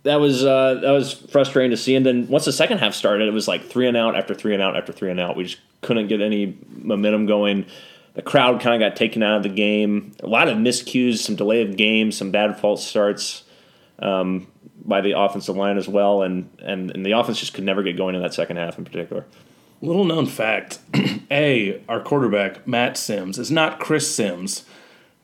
that 0.04 0.16
was 0.20 0.44
uh, 0.44 0.74
that 0.82 0.90
was 0.90 1.12
frustrating 1.12 1.70
to 1.70 1.76
see. 1.76 1.94
And 1.94 2.04
then 2.04 2.26
once 2.28 2.44
the 2.44 2.52
second 2.52 2.78
half 2.78 2.94
started, 2.94 3.28
it 3.28 3.32
was 3.32 3.46
like 3.46 3.64
three 3.64 3.86
and 3.86 3.96
out 3.96 4.16
after 4.16 4.34
three 4.34 4.52
and 4.54 4.62
out 4.62 4.76
after 4.76 4.92
three 4.92 5.10
and 5.10 5.20
out. 5.20 5.36
We 5.36 5.44
just 5.44 5.58
couldn't 5.80 6.08
get 6.08 6.20
any 6.20 6.56
momentum 6.82 7.26
going. 7.26 7.66
The 8.14 8.22
crowd 8.22 8.60
kind 8.60 8.82
of 8.82 8.86
got 8.86 8.96
taken 8.96 9.22
out 9.22 9.38
of 9.38 9.42
the 9.42 9.48
game. 9.48 10.14
A 10.22 10.26
lot 10.26 10.48
of 10.48 10.58
miscues, 10.58 11.18
some 11.18 11.34
delay 11.34 11.62
of 11.62 11.76
games, 11.76 12.16
some 12.16 12.30
bad 12.30 12.58
false 12.58 12.86
starts 12.86 13.44
um, 14.00 14.48
by 14.84 15.00
the 15.00 15.18
offensive 15.18 15.56
line 15.56 15.78
as 15.78 15.88
well, 15.88 16.22
and, 16.22 16.50
and 16.58 16.90
and 16.90 17.06
the 17.06 17.12
offense 17.12 17.40
just 17.40 17.54
could 17.54 17.64
never 17.64 17.82
get 17.82 17.96
going 17.96 18.14
in 18.14 18.22
that 18.22 18.34
second 18.34 18.56
half 18.56 18.76
in 18.76 18.84
particular. 18.84 19.24
Little 19.80 20.04
known 20.04 20.26
fact: 20.26 20.78
A, 21.30 21.82
our 21.88 22.00
quarterback 22.00 22.66
Matt 22.66 22.96
Simms 22.96 23.38
is 23.38 23.50
not 23.50 23.80
Chris 23.80 24.14
Simms, 24.14 24.66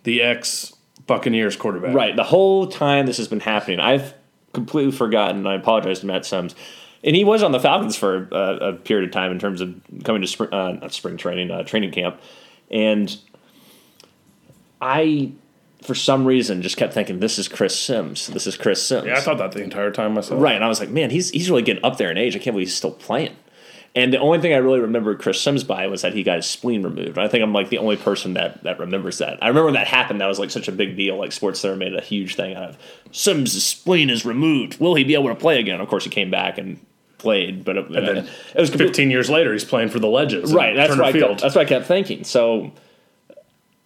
the 0.04 0.23
ex 0.23 0.75
Buccaneers 1.07 1.57
quarterback. 1.57 1.95
Right. 1.95 2.14
The 2.14 2.25
whole 2.25 2.66
time 2.66 3.07
this 3.07 3.16
has 3.16 3.28
been 3.28 3.40
happening, 3.40 3.80
I've 3.80 4.14
completely 4.52 4.92
forgotten. 4.92 5.47
I 5.47 5.54
apologize 5.54 6.00
to 6.00 6.07
Matt 6.07 6.25
Simms. 6.25 6.54
And 7.04 7.14
he 7.14 7.25
was 7.25 7.42
on 7.42 7.52
the 7.52 7.61
Falcons 7.61 7.97
for 7.97 8.28
a, 8.33 8.71
a 8.71 8.73
period 8.73 9.09
of 9.09 9.12
time 9.12 9.30
in 9.30 9.38
terms 9.38 9.61
of 9.61 9.75
coming 10.04 10.21
to 10.21 10.28
spring, 10.28 10.52
uh, 10.52 10.73
not 10.73 10.92
spring 10.92 11.16
training, 11.16 11.50
uh, 11.50 11.62
training 11.62 11.92
camp. 11.92 12.21
And 12.70 13.16
I 14.80 15.32
for 15.82 15.94
some 15.94 16.25
reason, 16.25 16.60
just 16.60 16.76
kept 16.76 16.92
thinking, 16.92 17.20
"This 17.20 17.38
is 17.38 17.48
Chris 17.48 17.78
Simms. 17.78 18.26
This 18.28 18.46
is 18.46 18.56
Chris 18.56 18.82
Simms." 18.82 19.06
Yeah, 19.06 19.16
I 19.16 19.20
thought 19.20 19.38
that 19.38 19.52
the 19.52 19.62
entire 19.62 19.90
time 19.90 20.14
myself. 20.14 20.42
Right, 20.42 20.54
and 20.54 20.64
I 20.64 20.68
was 20.68 20.80
like, 20.80 20.90
man, 20.90 21.10
he's 21.10 21.30
he's 21.30 21.48
really 21.50 21.62
getting 21.62 21.84
up 21.84 21.96
there 21.96 22.10
in 22.10 22.18
age. 22.18 22.34
I 22.34 22.38
can't 22.38 22.54
believe 22.54 22.68
he's 22.68 22.76
still 22.76 22.92
playing. 22.92 23.37
And 23.94 24.12
the 24.12 24.18
only 24.18 24.38
thing 24.38 24.52
I 24.52 24.58
really 24.58 24.80
remember 24.80 25.14
Chris 25.16 25.40
Simms 25.40 25.64
by 25.64 25.87
was 25.87 26.02
that 26.02 26.12
he 26.12 26.22
got 26.22 26.37
his 26.37 26.46
spleen 26.46 26.82
removed. 26.82 27.16
And 27.16 27.20
I 27.20 27.28
think 27.28 27.42
I'm 27.42 27.52
like 27.52 27.68
the 27.70 27.78
only 27.78 27.96
person 27.96 28.34
that 28.34 28.62
that 28.64 28.78
remembers 28.78 29.18
that. 29.18 29.42
I 29.42 29.48
remember 29.48 29.66
when 29.66 29.75
that 29.75 29.87
happened. 29.87 30.20
That 30.20 30.26
was 30.26 30.38
like 30.38 30.50
such 30.50 30.68
a 30.68 30.72
big 30.72 30.96
deal. 30.96 31.16
Like 31.16 31.32
Sports 31.32 31.60
Center 31.60 31.76
made 31.76 31.94
a 31.94 32.02
huge 32.02 32.37
thing 32.37 32.54
out 32.54 32.70
of 32.70 32.78
Simms' 33.12 33.64
spleen 33.64 34.10
is 34.10 34.25
removed. 34.25 34.78
Will 34.78 34.94
he 34.94 35.04
be 35.04 35.14
able 35.14 35.28
to 35.28 35.34
play 35.34 35.58
again? 35.58 35.80
Of 35.80 35.88
course, 35.88 36.04
he 36.04 36.10
came 36.10 36.30
back 36.30 36.58
and 36.58 36.78
played, 37.18 37.64
but 37.64 37.76
it, 37.76 37.87
And 37.87 38.06
then 38.08 38.16
it 38.18 38.60
was 38.60 38.70
complete- 38.70 38.88
15 38.88 39.10
years 39.10 39.28
later, 39.28 39.52
he's 39.52 39.64
playing 39.64 39.88
for 39.90 39.98
the 39.98 40.06
Legends. 40.08 40.52
right. 40.54 40.75
That's 40.75 40.90
Turner 40.90 41.02
what 41.02 41.08
I 41.08 41.12
Field. 41.12 41.28
kept, 41.30 41.40
that's 41.42 41.54
what 41.54 41.66
I 41.66 41.68
kept 41.68 41.87
thinking. 41.87 42.25
So 42.25 42.72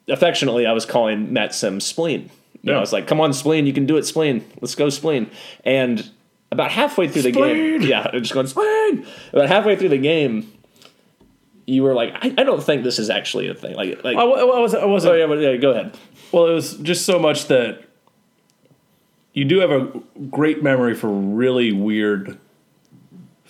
affectionately, 0.08 0.66
I 0.66 0.72
was 0.72 0.84
calling 0.86 1.32
Matt 1.32 1.54
Simms 1.54 1.84
spleen. 1.84 2.30
You 2.62 2.70
know, 2.72 2.76
I 2.78 2.80
was 2.80 2.92
like, 2.92 3.06
"Come 3.08 3.20
on, 3.20 3.32
spleen, 3.32 3.66
you 3.66 3.72
can 3.72 3.86
do 3.86 3.96
it, 3.96 4.04
spleen. 4.06 4.44
Let's 4.60 4.76
go, 4.76 4.88
spleen." 4.88 5.28
And 5.64 6.08
about 6.52 6.70
halfway 6.70 7.08
through 7.08 7.22
the 7.22 7.32
game, 7.32 7.82
yeah, 7.82 8.08
just 8.20 8.32
going 8.34 8.46
spleen. 8.46 9.04
About 9.32 9.48
halfway 9.48 9.74
through 9.74 9.88
the 9.88 9.98
game, 9.98 10.52
you 11.66 11.82
were 11.82 11.92
like, 11.92 12.14
I, 12.14 12.32
"I 12.38 12.44
don't 12.44 12.62
think 12.62 12.84
this 12.84 13.00
is 13.00 13.10
actually 13.10 13.48
a 13.48 13.54
thing." 13.54 13.74
Like, 13.74 14.04
like, 14.04 14.16
I, 14.16 14.22
I 14.22 14.44
wasn't. 14.44 14.82
I 14.84 14.86
wasn't 14.86 15.14
oh 15.14 15.16
yeah, 15.16 15.26
but 15.26 15.40
yeah, 15.40 15.56
go 15.56 15.70
ahead. 15.72 15.96
Well, 16.30 16.46
it 16.46 16.52
was 16.54 16.76
just 16.78 17.04
so 17.04 17.18
much 17.18 17.46
that 17.48 17.82
you 19.32 19.44
do 19.44 19.58
have 19.58 19.70
a 19.72 19.88
great 20.30 20.62
memory 20.62 20.94
for 20.94 21.08
really 21.08 21.72
weird 21.72 22.38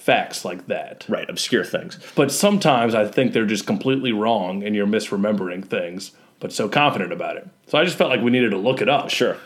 facts 0.02 0.44
like 0.44 0.66
that. 0.66 1.04
Right, 1.08 1.28
obscure 1.30 1.64
things. 1.64 1.98
But 2.16 2.32
sometimes 2.32 2.94
I 2.94 3.06
think 3.06 3.32
they're 3.32 3.46
just 3.46 3.66
completely 3.66 4.12
wrong 4.12 4.62
and 4.64 4.74
you're 4.74 4.86
misremembering 4.86 5.64
things, 5.64 6.12
but 6.40 6.52
so 6.52 6.68
confident 6.68 7.12
about 7.12 7.36
it. 7.36 7.48
So 7.68 7.78
I 7.78 7.84
just 7.84 7.96
felt 7.96 8.10
like 8.10 8.20
we 8.20 8.30
needed 8.30 8.50
to 8.50 8.58
look 8.58 8.80
it 8.80 8.88
up. 8.88 9.10
Sure. 9.10 9.36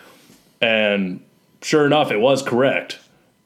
And 0.60 1.22
sure 1.60 1.84
enough, 1.84 2.10
it 2.10 2.20
was 2.20 2.42
correct, 2.42 2.98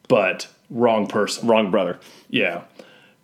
but 0.06 0.46
wrong 0.70 1.08
person. 1.08 1.48
Wrong 1.48 1.70
brother. 1.70 1.98
Yeah. 2.28 2.62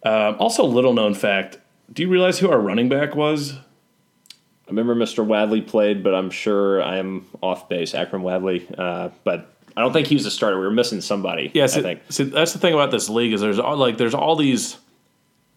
Um, 0.03 0.37
also, 0.39 0.65
little 0.65 0.93
known 0.93 1.15
fact 1.15 1.59
do 1.93 2.03
you 2.03 2.09
realize 2.09 2.41
who 2.41 2.51
our 2.51 2.59
running 2.59 2.89
back 2.89 3.15
was? 3.15 3.53
I 3.53 4.71
remember 4.71 4.97
Mr. 4.97 5.25
Wadley 5.25 5.61
played, 5.61 6.03
but 6.03 6.15
I'm 6.15 6.31
sure 6.31 6.83
I'm 6.83 7.27
off 7.41 7.69
base. 7.69 7.93
Akrum 7.93 8.23
Wadley, 8.23 8.67
uh, 8.77 9.11
but 9.23 9.56
I 9.77 9.83
don't 9.83 9.93
think 9.93 10.07
he 10.07 10.15
was 10.15 10.25
a 10.25 10.31
starter. 10.31 10.59
We 10.59 10.65
were 10.65 10.73
missing 10.73 11.01
somebody. 11.01 11.51
Yeah, 11.53 11.65
I 11.65 11.67
think. 11.69 12.01
see, 12.09 12.25
that's 12.25 12.53
the 12.55 12.59
thing 12.59 12.73
about 12.73 12.91
this 12.91 13.09
league 13.09 13.35
is 13.35 13.41
there's 13.43 13.59
all, 13.59 13.77
like 13.77 13.99
there's 13.99 14.15
all 14.15 14.35
these 14.35 14.79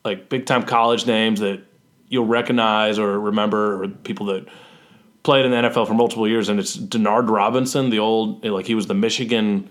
like 0.03 0.29
big 0.29 0.45
time 0.45 0.63
college 0.63 1.05
names 1.05 1.39
that 1.39 1.61
you'll 2.09 2.25
recognize 2.25 2.99
or 2.99 3.19
remember, 3.19 3.83
or 3.83 3.87
people 3.87 4.25
that 4.27 4.47
played 5.23 5.45
in 5.45 5.51
the 5.51 5.57
NFL 5.57 5.87
for 5.87 5.93
multiple 5.93 6.27
years, 6.27 6.49
and 6.49 6.59
it's 6.59 6.75
Denard 6.75 7.29
Robinson, 7.29 7.89
the 7.89 7.99
old 7.99 8.43
like 8.43 8.65
he 8.65 8.75
was 8.75 8.87
the 8.87 8.93
Michigan 8.93 9.69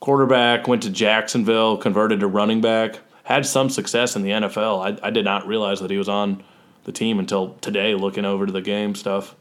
quarterback, 0.00 0.68
went 0.68 0.82
to 0.84 0.90
Jacksonville, 0.90 1.76
converted 1.76 2.20
to 2.20 2.28
running 2.28 2.60
back, 2.60 3.00
had 3.24 3.44
some 3.46 3.68
success 3.68 4.14
in 4.14 4.22
the 4.22 4.30
NFL. 4.30 5.00
I, 5.02 5.08
I 5.08 5.10
did 5.10 5.24
not 5.24 5.46
realize 5.46 5.80
that 5.80 5.90
he 5.90 5.98
was 5.98 6.08
on 6.08 6.44
the 6.84 6.92
team 6.92 7.18
until 7.18 7.54
today, 7.54 7.94
looking 7.94 8.24
over 8.24 8.46
to 8.46 8.52
the 8.52 8.62
game 8.62 8.94
stuff. 8.94 9.34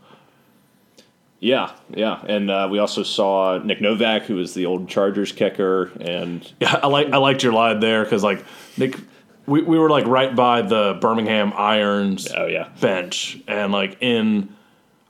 Yeah, 1.39 1.72
yeah, 1.94 2.20
and 2.27 2.50
uh, 2.50 2.67
we 2.70 2.79
also 2.79 3.03
saw 3.03 3.60
Nick 3.60 3.79
Novak, 3.79 4.24
who 4.24 4.36
was 4.36 4.56
the 4.56 4.65
old 4.65 4.89
Chargers 4.89 5.32
kicker, 5.32 5.91
and 6.00 6.51
Yeah, 6.60 6.79
I 6.82 6.88
like 6.88 7.12
I 7.12 7.17
liked 7.17 7.44
your 7.44 7.53
line 7.53 7.79
there 7.79 8.03
because 8.03 8.24
like 8.24 8.44
Nick, 8.75 8.98
we, 9.46 9.62
we 9.62 9.77
were 9.77 9.89
like 9.89 10.08
right 10.08 10.36
by 10.36 10.63
the 10.63 10.98
Birmingham 11.00 11.53
Irons 11.56 12.27
oh 12.36 12.48
yeah, 12.48 12.70
bench, 12.82 13.39
and 13.48 13.72
like 13.72 13.98
in, 14.01 14.56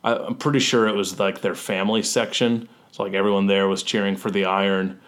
I, 0.03 0.15
I'm 0.15 0.35
pretty 0.35 0.59
sure 0.59 0.87
it 0.87 0.95
was 0.95 1.17
like 1.17 1.39
their 1.41 1.55
family 1.55 2.03
section. 2.03 2.67
So 2.91 3.03
like 3.03 3.13
everyone 3.13 3.47
there 3.47 3.69
was 3.69 3.81
cheering 3.81 4.17
for 4.17 4.29
the 4.29 4.45
Iron, 4.45 4.99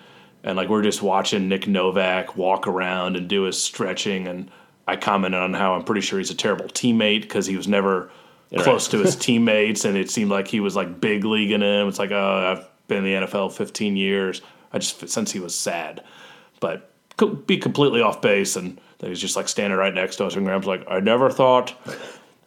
and 0.43 0.55
like 0.55 0.69
we're 0.69 0.83
just 0.83 1.01
watching 1.01 1.49
Nick 1.49 1.67
Novak 1.67 2.38
walk 2.38 2.65
around 2.65 3.17
and 3.17 3.27
do 3.27 3.43
his 3.43 3.61
stretching, 3.61 4.25
and 4.25 4.49
I 4.88 4.95
commented 4.95 5.41
on 5.41 5.53
how 5.53 5.73
I'm 5.73 5.83
pretty 5.83 6.01
sure 6.01 6.17
he's 6.17 6.31
a 6.31 6.35
terrible 6.35 6.67
teammate 6.67 7.23
because 7.23 7.45
he 7.45 7.57
was 7.57 7.67
never 7.67 8.09
close 8.58 8.88
to 8.89 8.98
his 9.00 9.15
teammates, 9.15 9.86
and 9.86 9.96
it 9.98 10.10
seemed 10.10 10.32
like 10.32 10.48
he 10.48 10.60
was 10.60 10.75
like 10.75 11.00
big 11.00 11.24
leaguing 11.25 11.62
him. 11.62 11.88
It's 11.88 12.00
like, 12.00 12.12
oh, 12.12 12.58
I've 12.58 12.88
been 12.88 13.06
in 13.06 13.22
the 13.22 13.27
NFL 13.27 13.53
15 13.53 13.96
years. 13.96 14.41
I 14.74 14.79
just 14.79 15.08
since 15.10 15.32
he 15.32 15.39
was 15.39 15.53
sad, 15.56 16.03
but 16.60 16.91
could 17.18 17.46
be 17.48 17.58
completely 17.58 18.01
off 18.01 18.22
base, 18.22 18.56
and 18.56 18.79
that 19.00 19.08
he's 19.10 19.20
just 19.22 19.36
like 19.36 19.48
standing 19.48 19.77
right 19.77 19.94
next 19.94 20.15
to 20.18 20.25
us, 20.25 20.36
and 20.36 20.46
Graham's 20.46 20.65
like, 20.65 20.84
I 20.89 21.00
never 21.00 21.29
thought 21.29 21.74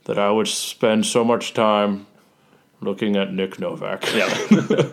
that 0.04 0.18
I 0.18 0.30
would 0.30 0.48
spend 0.48 1.06
so 1.06 1.24
much 1.24 1.54
time 1.54 2.06
looking 2.80 3.16
at 3.16 3.32
Nick 3.32 3.58
Novak. 3.60 4.04
yeah. 4.14 4.26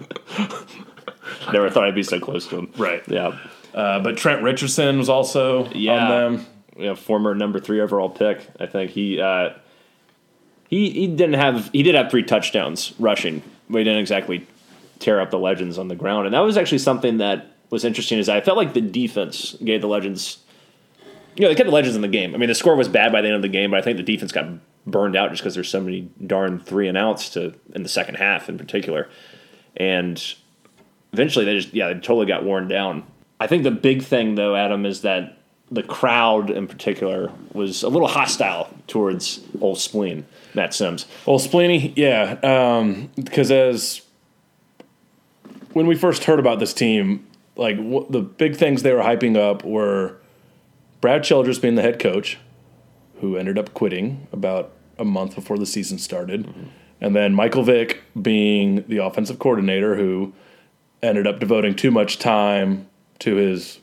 Never 1.53 1.69
thought 1.69 1.85
I'd 1.85 1.95
be 1.95 2.03
so 2.03 2.19
close 2.19 2.47
to 2.47 2.57
him. 2.59 2.71
Right. 2.77 3.01
Yeah, 3.07 3.37
Uh, 3.73 3.99
but 4.01 4.17
Trent 4.17 4.43
Richardson 4.43 4.97
was 4.97 5.09
also 5.09 5.67
Yeah. 5.73 6.03
on 6.03 6.09
them. 6.35 6.45
yeah. 6.77 6.93
Former 6.95 7.33
number 7.33 7.59
three 7.59 7.81
overall 7.81 8.09
pick. 8.09 8.47
I 8.59 8.65
think 8.67 8.91
he 8.91 9.19
uh, 9.19 9.49
he 10.69 10.91
he 10.91 11.07
didn't 11.07 11.33
have 11.33 11.69
he 11.71 11.83
did 11.83 11.95
have 11.95 12.09
three 12.11 12.23
touchdowns 12.23 12.93
rushing, 12.99 13.41
but 13.69 13.79
he 13.79 13.83
didn't 13.83 13.99
exactly 13.99 14.47
tear 14.99 15.19
up 15.19 15.31
the 15.31 15.39
legends 15.39 15.77
on 15.77 15.87
the 15.87 15.95
ground, 15.95 16.27
and 16.27 16.33
that 16.33 16.41
was 16.41 16.57
actually 16.57 16.77
something 16.77 17.17
that 17.17 17.55
was 17.71 17.83
interesting. 17.83 18.19
Is 18.19 18.29
I 18.29 18.39
felt 18.39 18.55
like 18.55 18.73
the 18.73 18.81
defense 18.81 19.57
gave 19.63 19.81
the 19.81 19.87
legends. 19.87 20.37
You 21.35 21.43
know, 21.43 21.49
they 21.49 21.55
kept 21.55 21.67
the 21.67 21.73
legends 21.73 21.95
in 21.95 22.01
the 22.01 22.07
game. 22.07 22.35
I 22.35 22.37
mean, 22.37 22.49
the 22.49 22.55
score 22.55 22.75
was 22.75 22.87
bad 22.87 23.11
by 23.11 23.21
the 23.21 23.27
end 23.27 23.35
of 23.35 23.41
the 23.41 23.47
game, 23.47 23.71
but 23.71 23.79
I 23.79 23.81
think 23.81 23.97
the 23.97 24.03
defense 24.03 24.31
got 24.31 24.47
burned 24.85 25.15
out 25.15 25.31
just 25.31 25.41
because 25.41 25.55
there's 25.55 25.69
so 25.69 25.81
many 25.81 26.09
darn 26.25 26.59
three 26.59 26.87
and 26.87 26.97
outs 26.97 27.29
to 27.31 27.55
in 27.73 27.81
the 27.81 27.89
second 27.89 28.15
half 28.15 28.47
in 28.47 28.59
particular, 28.59 29.09
and 29.75 30.35
eventually 31.13 31.45
they 31.45 31.57
just 31.57 31.73
yeah 31.73 31.87
they 31.87 31.95
totally 31.95 32.27
got 32.27 32.43
worn 32.43 32.67
down. 32.67 33.07
I 33.39 33.47
think 33.47 33.63
the 33.63 33.71
big 33.71 34.03
thing 34.03 34.35
though, 34.35 34.55
Adam, 34.55 34.85
is 34.85 35.01
that 35.01 35.38
the 35.71 35.83
crowd 35.83 36.49
in 36.49 36.67
particular 36.67 37.31
was 37.53 37.83
a 37.83 37.89
little 37.89 38.07
hostile 38.07 38.69
towards 38.87 39.41
old 39.61 39.77
spleen 39.77 40.25
Matt 40.53 40.73
Simms. 40.73 41.05
old 41.27 41.41
spleeny 41.41 41.93
yeah, 41.95 42.37
um, 42.43 43.09
because 43.15 43.51
as 43.51 44.01
when 45.73 45.85
we 45.85 45.95
first 45.95 46.23
heard 46.23 46.39
about 46.39 46.59
this 46.59 46.73
team, 46.73 47.27
like 47.55 47.77
w- 47.77 48.07
the 48.09 48.21
big 48.21 48.55
things 48.55 48.81
they 48.83 48.93
were 48.93 49.03
hyping 49.03 49.37
up 49.37 49.63
were 49.63 50.17
Brad 51.01 51.23
Childress 51.23 51.59
being 51.59 51.75
the 51.75 51.81
head 51.81 51.99
coach, 51.99 52.37
who 53.21 53.37
ended 53.37 53.57
up 53.57 53.73
quitting 53.73 54.27
about 54.31 54.71
a 54.97 55.05
month 55.05 55.35
before 55.35 55.57
the 55.57 55.65
season 55.65 55.97
started, 55.97 56.51
and 56.99 57.15
then 57.15 57.33
Michael 57.33 57.63
Vick 57.63 58.01
being 58.19 58.83
the 58.87 58.97
offensive 58.97 59.39
coordinator, 59.39 59.95
who 59.95 60.33
ended 61.01 61.27
up 61.27 61.39
devoting 61.39 61.75
too 61.75 61.91
much 61.91 62.17
time 62.19 62.87
to 63.19 63.35
his 63.35 63.79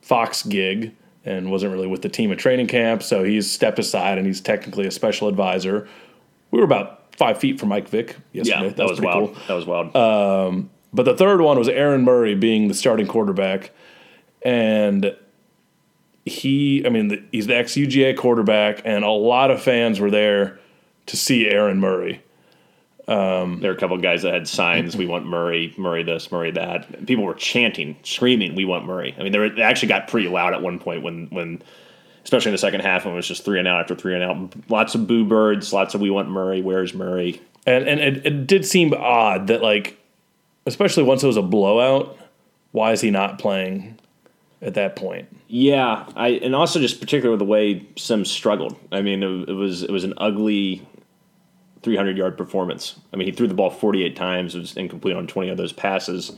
Fox 0.00 0.44
gig 0.44 0.94
and 1.26 1.50
wasn't 1.50 1.72
really 1.72 1.88
with 1.88 2.02
the 2.02 2.08
team 2.08 2.30
at 2.32 2.38
training 2.38 2.68
camp, 2.68 3.02
so 3.02 3.24
he's 3.24 3.50
stepped 3.50 3.78
aside 3.78 4.16
and 4.16 4.26
he's 4.26 4.40
technically 4.40 4.86
a 4.86 4.90
special 4.90 5.28
advisor. 5.28 5.86
We 6.52 6.60
were 6.60 6.64
about 6.64 7.16
five 7.16 7.38
feet 7.38 7.58
from 7.58 7.68
Mike 7.68 7.88
Vick 7.88 8.16
yesterday. 8.32 8.68
Yeah, 8.68 8.72
that, 8.72 8.88
was, 8.88 8.98
pretty 8.98 9.06
wild. 9.06 9.34
cool. 9.34 9.42
That 9.48 9.54
was 9.54 9.66
wild. 9.66 9.96
Um, 9.96 10.70
but 10.94 11.02
the 11.02 11.16
third 11.16 11.40
one 11.40 11.58
was 11.58 11.68
Aaron 11.68 12.04
Murray 12.04 12.34
being 12.34 12.68
the 12.68 12.74
starting 12.74 13.08
quarterback, 13.08 13.72
and 14.42 15.16
he, 16.24 16.86
I 16.86 16.90
mean, 16.90 17.08
the, 17.08 17.22
he's 17.32 17.48
the 17.48 17.56
ex 17.56 17.72
UGA 17.74 18.16
quarterback, 18.16 18.82
and 18.84 19.04
a 19.04 19.10
lot 19.10 19.50
of 19.50 19.60
fans 19.60 19.98
were 19.98 20.10
there 20.10 20.60
to 21.06 21.16
see 21.16 21.48
Aaron 21.48 21.80
Murray. 21.80 22.22
Um, 23.08 23.60
there 23.60 23.70
were 23.70 23.76
a 23.76 23.80
couple 23.80 23.96
of 23.96 24.02
guys 24.02 24.22
that 24.22 24.34
had 24.34 24.48
signs. 24.48 24.96
We 24.96 25.06
want 25.06 25.26
Murray, 25.26 25.72
Murray 25.76 26.02
this, 26.02 26.32
Murray 26.32 26.50
that. 26.52 27.06
People 27.06 27.24
were 27.24 27.34
chanting, 27.34 27.96
screaming, 28.02 28.54
"We 28.54 28.64
want 28.64 28.84
Murray." 28.84 29.14
I 29.18 29.22
mean, 29.22 29.32
they, 29.32 29.38
were, 29.38 29.48
they 29.48 29.62
actually 29.62 29.88
got 29.88 30.08
pretty 30.08 30.28
loud 30.28 30.54
at 30.54 30.62
one 30.62 30.78
point 30.78 31.02
when 31.02 31.26
when. 31.28 31.62
Especially 32.24 32.48
in 32.48 32.54
the 32.54 32.58
second 32.58 32.80
half, 32.80 33.04
when 33.04 33.14
it 33.14 33.16
was 33.16 33.28
just 33.28 33.44
three 33.44 33.60
and 33.60 33.68
out 33.68 33.78
after 33.78 33.94
three 33.94 34.12
and 34.12 34.20
out. 34.24 34.68
Lots 34.68 34.96
of 34.96 35.06
boo 35.06 35.24
birds, 35.24 35.72
lots 35.72 35.94
of 35.94 36.00
"We 36.00 36.10
want 36.10 36.28
Murray." 36.28 36.60
Where's 36.60 36.92
Murray? 36.92 37.40
And 37.66 37.88
and 37.88 38.00
it, 38.00 38.26
it 38.26 38.46
did 38.48 38.66
seem 38.66 38.92
odd 38.94 39.46
that 39.46 39.62
like, 39.62 39.96
especially 40.66 41.04
once 41.04 41.22
it 41.22 41.28
was 41.28 41.36
a 41.36 41.42
blowout, 41.42 42.18
why 42.72 42.90
is 42.90 43.00
he 43.00 43.12
not 43.12 43.38
playing 43.38 43.96
at 44.60 44.74
that 44.74 44.96
point? 44.96 45.28
Yeah, 45.46 46.04
I 46.16 46.30
and 46.30 46.54
also 46.56 46.80
just 46.80 47.00
particularly 47.00 47.34
with 47.34 47.46
the 47.46 47.50
way 47.50 47.86
Simms 47.96 48.28
struggled. 48.28 48.76
I 48.90 49.02
mean, 49.02 49.22
it, 49.22 49.48
it 49.50 49.52
was 49.52 49.84
it 49.84 49.90
was 49.90 50.02
an 50.02 50.14
ugly 50.16 50.84
300 51.82 52.16
yard 52.16 52.36
performance. 52.36 52.98
I 53.12 53.16
mean, 53.16 53.26
he 53.26 53.32
threw 53.32 53.46
the 53.46 53.54
ball 53.54 53.70
48 53.70 54.16
times. 54.16 54.54
It 54.54 54.60
was 54.60 54.76
incomplete 54.76 55.16
on 55.16 55.26
20 55.26 55.50
of 55.50 55.56
those 55.56 55.72
passes. 55.72 56.36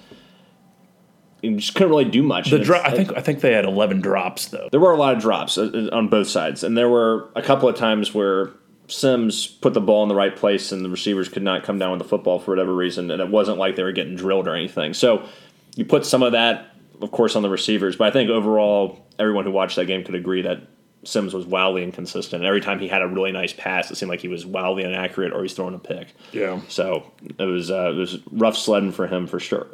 He 1.43 1.55
just 1.55 1.75
couldn't 1.75 1.91
really 1.91 2.05
do 2.05 2.23
much. 2.23 2.51
The 2.51 2.59
dro- 2.59 2.81
I 2.83 2.91
think 2.91 3.13
I 3.17 3.21
think 3.21 3.41
they 3.43 3.53
had 3.53 3.65
eleven 3.65 4.01
drops 4.01 4.47
though. 4.49 4.69
there 4.73 4.81
were 4.81 4.91
a 4.91 4.97
lot 4.97 5.15
of 5.15 5.23
drops 5.23 5.57
uh, 5.57 5.71
uh, 5.73 5.97
on 5.97 6.09
both 6.09 6.27
sides, 6.27 6.65
and 6.65 6.77
there 6.77 6.89
were 6.89 7.31
a 7.37 7.43
couple 7.43 7.69
of 7.69 7.77
times 7.77 8.13
where 8.13 8.51
Simms 8.89 9.47
put 9.47 9.73
the 9.73 9.81
ball 9.81 10.03
in 10.03 10.09
the 10.09 10.17
right 10.17 10.35
place, 10.35 10.73
and 10.73 10.85
the 10.85 10.89
receivers 10.89 11.29
could 11.29 11.45
not 11.45 11.63
come 11.63 11.79
down 11.79 11.93
with 11.93 12.01
the 12.01 12.09
football 12.09 12.41
for 12.41 12.51
whatever 12.51 12.75
reason, 12.75 13.09
and 13.13 13.23
it 13.23 13.29
wasn't 13.29 13.57
like 13.57 13.77
they 13.77 13.85
were 13.85 13.93
getting 13.93 14.17
drilled 14.17 14.49
or 14.49 14.57
anything. 14.57 14.95
So 14.95 15.29
you 15.77 15.85
put 15.85 16.05
some 16.05 16.25
of 16.25 16.33
that, 16.33 16.75
of 17.01 17.13
course, 17.13 17.37
on 17.37 17.43
the 17.45 17.51
receivers, 17.51 17.95
but 17.95 18.09
I 18.09 18.11
think 18.11 18.31
overall, 18.31 19.07
everyone 19.17 19.45
who 19.45 19.53
watched 19.53 19.77
that 19.77 19.85
game 19.85 20.03
could 20.03 20.17
agree 20.17 20.43
that 20.43 20.63
Simms 21.09 21.35
was 21.35 21.47
wildly 21.47 21.83
inconsistent. 21.83 22.45
Every 22.45 22.61
time 22.61 22.79
he 22.79 22.89
had 22.89 23.03
a 23.03 23.07
really 23.07 23.33
nice 23.33 23.53
pass, 23.53 23.91
it 23.91 23.97
seemed 23.97 24.11
like 24.11 24.21
he 24.21 24.29
was 24.29 24.45
wildly 24.45 24.85
inaccurate 24.85 25.33
or 25.33 25.43
he's 25.43 25.55
throwing 25.55 25.75
a 25.75 25.79
pick. 25.79 26.15
Yeah. 26.33 26.61
So 26.69 27.11
it 27.39 27.45
was 27.45 27.71
uh, 27.71 27.93
it 27.93 27.97
was 27.97 28.19
rough 28.31 28.57
sledding 28.57 28.93
for 28.93 29.07
him 29.07 29.27
for 29.27 29.41
sure. 29.41 29.69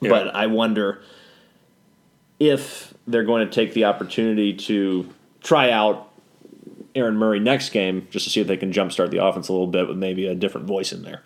Yeah. 0.00 0.10
But 0.10 0.34
I 0.34 0.46
wonder 0.46 1.02
if 2.38 2.94
they're 3.06 3.24
going 3.24 3.46
to 3.46 3.52
take 3.52 3.74
the 3.74 3.84
opportunity 3.84 4.54
to 4.54 5.08
try 5.42 5.70
out 5.70 6.10
Aaron 6.94 7.16
Murray 7.16 7.40
next 7.40 7.70
game 7.70 8.06
just 8.10 8.24
to 8.24 8.30
see 8.30 8.40
if 8.40 8.46
they 8.46 8.56
can 8.56 8.72
jumpstart 8.72 9.10
the 9.10 9.24
offense 9.24 9.48
a 9.48 9.52
little 9.52 9.66
bit 9.66 9.88
with 9.88 9.96
maybe 9.96 10.26
a 10.26 10.34
different 10.34 10.66
voice 10.66 10.92
in 10.92 11.02
there. 11.02 11.22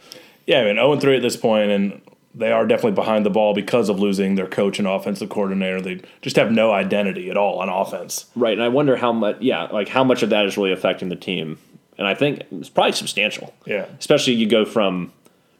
Yeah, 0.47 0.61
I 0.61 0.65
mean, 0.65 0.77
0 0.77 0.99
3 0.99 1.17
at 1.17 1.23
this 1.23 1.37
point, 1.37 1.71
and 1.71 2.03
they 2.35 2.51
are 2.51 2.67
definitely 2.67 2.93
behind 2.93 3.25
the 3.25 3.31
ball 3.31 3.55
because 3.55 3.89
of 3.89 4.01
losing 4.01 4.35
their 4.35 4.47
coach 4.47 4.79
and 4.79 4.89
offensive 4.89 5.29
coordinator. 5.29 5.81
They 5.81 6.01
just 6.21 6.37
have 6.37 6.51
no 6.51 6.73
identity 6.73 7.31
at 7.31 7.37
all 7.37 7.61
on 7.61 7.69
offense. 7.69 8.27
Right, 8.35 8.53
and 8.53 8.63
I 8.63 8.69
wonder 8.69 8.97
how 8.97 9.13
much, 9.13 9.37
yeah, 9.41 9.65
like 9.65 9.89
how 9.89 10.03
much 10.03 10.23
of 10.23 10.31
that 10.31 10.45
is 10.45 10.57
really 10.57 10.73
affecting 10.73 11.09
the 11.09 11.17
team. 11.17 11.59
And 11.97 12.09
I 12.09 12.15
think 12.15 12.43
it's 12.51 12.69
probably 12.69 12.93
substantial. 12.93 13.55
Yeah. 13.67 13.87
Especially 13.99 14.33
you 14.33 14.49
go 14.49 14.65
from 14.65 15.13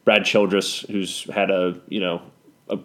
Brad 0.03 0.25
Childress, 0.25 0.81
who's 0.81 1.23
had 1.25 1.49
a 1.49 1.79
you 1.87 2.01
know 2.01 2.21
a 2.69 2.77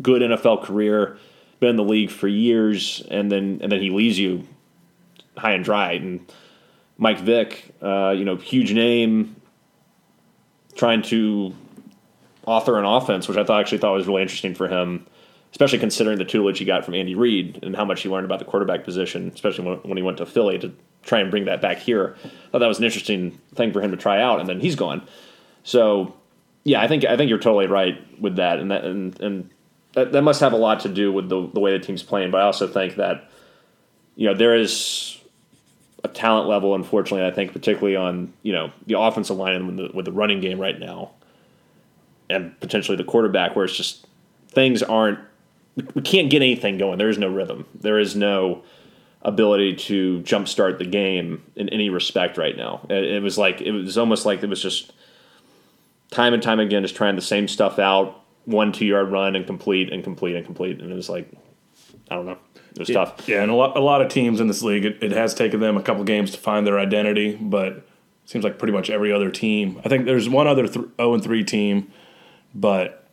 good 0.00 0.22
NFL 0.22 0.62
career, 0.62 1.18
been 1.58 1.70
in 1.70 1.76
the 1.76 1.84
league 1.84 2.10
for 2.10 2.28
years, 2.28 3.02
and 3.10 3.30
then 3.30 3.58
and 3.60 3.72
then 3.72 3.80
he 3.80 3.90
leaves 3.90 4.18
you 4.18 4.46
high 5.36 5.52
and 5.52 5.64
dry. 5.64 5.92
And 5.92 6.32
Mike 6.96 7.18
Vick, 7.18 7.74
uh, 7.82 8.10
you 8.10 8.24
know, 8.24 8.36
huge 8.36 8.72
name, 8.72 9.34
trying 10.76 11.02
to 11.02 11.54
author 12.50 12.78
an 12.78 12.84
offense, 12.84 13.28
which 13.28 13.38
I 13.38 13.44
thought 13.44 13.60
actually 13.60 13.78
thought 13.78 13.92
was 13.92 14.06
really 14.06 14.22
interesting 14.22 14.54
for 14.54 14.68
him, 14.68 15.06
especially 15.52 15.78
considering 15.78 16.18
the 16.18 16.24
tutelage 16.24 16.58
he 16.58 16.64
got 16.64 16.84
from 16.84 16.94
Andy 16.94 17.14
Reid 17.14 17.60
and 17.62 17.76
how 17.76 17.84
much 17.84 18.02
he 18.02 18.08
learned 18.08 18.24
about 18.24 18.40
the 18.40 18.44
quarterback 18.44 18.84
position, 18.84 19.30
especially 19.32 19.66
when, 19.66 19.76
when 19.78 19.96
he 19.96 20.02
went 20.02 20.18
to 20.18 20.26
Philly 20.26 20.58
to 20.58 20.72
try 21.02 21.20
and 21.20 21.30
bring 21.30 21.44
that 21.44 21.60
back 21.60 21.78
here. 21.78 22.16
I 22.24 22.28
thought 22.50 22.58
that 22.58 22.66
was 22.66 22.78
an 22.78 22.84
interesting 22.84 23.38
thing 23.54 23.72
for 23.72 23.80
him 23.80 23.92
to 23.92 23.96
try 23.96 24.20
out, 24.20 24.40
and 24.40 24.48
then 24.48 24.60
he's 24.60 24.74
gone. 24.74 25.06
So, 25.62 26.14
yeah, 26.64 26.80
I 26.80 26.88
think 26.88 27.04
I 27.04 27.16
think 27.16 27.28
you're 27.28 27.38
totally 27.38 27.66
right 27.66 28.20
with 28.20 28.36
that, 28.36 28.58
and 28.58 28.70
that 28.70 28.84
and 28.84 29.18
and 29.20 29.50
that, 29.92 30.12
that 30.12 30.22
must 30.22 30.40
have 30.40 30.52
a 30.52 30.56
lot 30.56 30.80
to 30.80 30.88
do 30.88 31.12
with 31.12 31.28
the 31.28 31.48
the 31.54 31.60
way 31.60 31.72
the 31.72 31.84
team's 31.84 32.02
playing. 32.02 32.32
But 32.32 32.40
I 32.40 32.44
also 32.44 32.66
think 32.66 32.96
that 32.96 33.30
you 34.16 34.26
know 34.26 34.34
there 34.34 34.56
is 34.56 35.20
a 36.02 36.08
talent 36.08 36.48
level, 36.48 36.74
unfortunately, 36.74 37.26
I 37.26 37.30
think 37.30 37.52
particularly 37.52 37.96
on 37.96 38.32
you 38.42 38.52
know 38.52 38.72
the 38.86 38.98
offensive 38.98 39.36
line 39.36 39.54
and 39.54 39.78
the, 39.78 39.90
with 39.94 40.04
the 40.04 40.12
running 40.12 40.40
game 40.40 40.58
right 40.58 40.78
now, 40.78 41.12
and 42.30 42.58
potentially 42.60 42.96
the 42.96 43.04
quarterback, 43.04 43.56
where 43.56 43.64
it's 43.64 43.76
just 43.76 44.06
things 44.48 44.82
aren't 44.82 45.18
we 45.94 46.02
can't 46.02 46.30
get 46.30 46.42
anything 46.42 46.78
going. 46.78 46.98
There 46.98 47.08
is 47.08 47.18
no 47.18 47.28
rhythm. 47.28 47.66
There 47.74 47.98
is 47.98 48.16
no 48.16 48.62
ability 49.22 49.76
to 49.76 50.20
jumpstart 50.20 50.78
the 50.78 50.84
game 50.84 51.42
in 51.54 51.68
any 51.68 51.90
respect 51.90 52.38
right 52.38 52.56
now. 52.56 52.86
It, 52.88 53.04
it 53.04 53.22
was 53.22 53.38
like 53.38 53.60
it 53.60 53.72
was 53.72 53.98
almost 53.98 54.26
like 54.26 54.42
it 54.42 54.48
was 54.48 54.62
just 54.62 54.92
time 56.10 56.34
and 56.34 56.42
time 56.42 56.60
again 56.60 56.82
just 56.82 56.96
trying 56.96 57.16
the 57.16 57.22
same 57.22 57.48
stuff 57.48 57.78
out, 57.78 58.22
one 58.44 58.72
two 58.72 58.86
yard 58.86 59.10
run 59.10 59.36
and 59.36 59.46
complete 59.46 59.92
and 59.92 60.02
complete 60.02 60.36
and 60.36 60.44
complete, 60.44 60.80
and 60.80 60.90
it 60.90 60.94
was 60.94 61.08
like 61.08 61.30
I 62.10 62.16
don't 62.16 62.26
know. 62.26 62.38
It 62.72 62.78
was 62.78 62.88
tough. 62.88 63.28
Yeah, 63.28 63.42
and 63.42 63.50
a 63.50 63.54
lot, 63.54 63.76
a 63.76 63.80
lot 63.80 64.00
of 64.00 64.08
teams 64.08 64.40
in 64.40 64.46
this 64.46 64.62
league, 64.62 64.84
it, 64.84 65.02
it 65.02 65.12
has 65.12 65.34
taken 65.34 65.60
them 65.60 65.76
a 65.76 65.82
couple 65.82 66.04
games 66.04 66.30
to 66.32 66.38
find 66.38 66.66
their 66.66 66.78
identity, 66.78 67.34
but 67.34 67.72
it 67.72 67.84
seems 68.26 68.44
like 68.44 68.58
pretty 68.58 68.72
much 68.72 68.90
every 68.90 69.12
other 69.12 69.30
team. 69.30 69.80
I 69.84 69.88
think 69.88 70.04
there's 70.04 70.28
one 70.28 70.46
other 70.46 70.68
th- 70.68 70.86
0 70.96 71.14
and 71.14 71.22
3 71.22 71.44
team, 71.44 71.92
but 72.54 73.08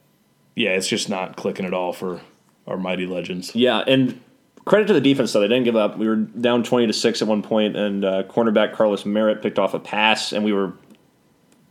yeah, 0.55 0.71
it's 0.71 0.87
just 0.87 1.09
not 1.09 1.35
clicking 1.35 1.65
at 1.65 1.73
all 1.73 1.93
for 1.93 2.21
our 2.65 2.77
mighty 2.77 3.05
legends. 3.05 3.55
Yeah, 3.55 3.79
and 3.87 4.19
credit 4.65 4.87
to 4.87 4.93
the 4.93 5.01
defense 5.01 5.33
though; 5.33 5.41
they 5.41 5.47
didn't 5.47 5.65
give 5.65 5.75
up. 5.75 5.97
We 5.97 6.07
were 6.07 6.15
down 6.15 6.63
twenty 6.63 6.87
to 6.87 6.93
six 6.93 7.21
at 7.21 7.27
one 7.27 7.41
point, 7.41 7.75
and 7.75 8.03
uh, 8.03 8.23
cornerback 8.23 8.73
Carlos 8.73 9.05
Merritt 9.05 9.41
picked 9.41 9.59
off 9.59 9.73
a 9.73 9.79
pass, 9.79 10.33
and 10.33 10.43
we 10.43 10.53
were 10.53 10.73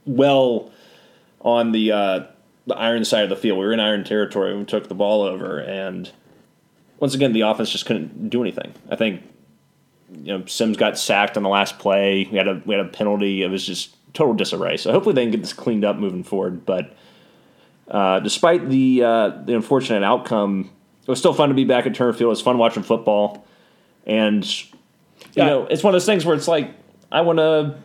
well 0.04 0.70
on 1.40 1.73
the 1.73 1.92
uh, 1.92 2.25
the 2.66 2.76
iron 2.76 3.04
side 3.04 3.25
of 3.25 3.30
the 3.30 3.37
field. 3.37 3.58
We 3.58 3.66
were 3.66 3.73
in 3.73 3.80
iron 3.80 4.04
territory 4.04 4.50
when 4.50 4.61
we 4.61 4.66
took 4.66 4.88
the 4.88 4.94
ball 4.94 5.22
over, 5.22 5.59
and 5.59 6.11
once 6.98 7.14
again, 7.14 7.33
the 7.33 7.42
offense 7.42 7.70
just 7.70 7.87
couldn't 7.87 8.31
do 8.31 8.40
anything. 8.40 8.72
I 8.90 8.96
think 8.96 9.22
you 10.12 10.38
know 10.38 10.44
Simms 10.46 10.76
got 10.76 10.98
sacked 10.98 11.37
on 11.37 11.42
the 11.42 11.48
last 11.48 11.79
play. 11.79 12.29
We 12.31 12.38
had 12.38 12.48
a 12.48 12.62
we 12.64 12.74
had 12.74 12.85
a 12.85 12.88
penalty. 12.88 13.42
It 13.42 13.50
was 13.50 13.66
just 13.66 13.94
total 14.14 14.35
disarray. 14.35 14.76
So 14.76 14.92
hopefully 14.92 15.14
they 15.14 15.24
can 15.24 15.33
get 15.33 15.42
this 15.42 15.52
cleaned 15.52 15.85
up 15.85 15.96
moving 15.96 16.22
forward. 16.22 16.64
But 16.64 16.96
uh, 17.88 18.20
despite 18.20 18.68
the 18.68 19.03
uh, 19.05 19.29
the 19.44 19.55
unfortunate 19.55 20.03
outcome, 20.03 20.70
it 21.03 21.09
was 21.09 21.18
still 21.18 21.33
fun 21.35 21.49
to 21.51 21.55
be 21.55 21.64
back 21.64 21.87
at 21.87 21.94
Turner 21.94 22.12
Field. 22.12 22.22
It 22.29 22.31
was 22.31 22.40
fun 22.40 22.59
watching 22.59 22.83
football, 22.83 23.46
and 24.07 24.44
you 24.44 24.66
Yeah. 25.35 25.46
know 25.46 25.66
it's 25.66 25.83
one 25.83 25.92
of 25.94 25.94
those 25.94 26.07
things 26.07 26.25
where 26.25 26.35
it's 26.35 26.49
like 26.49 26.70
I 27.12 27.20
want 27.20 27.38
to 27.38 27.77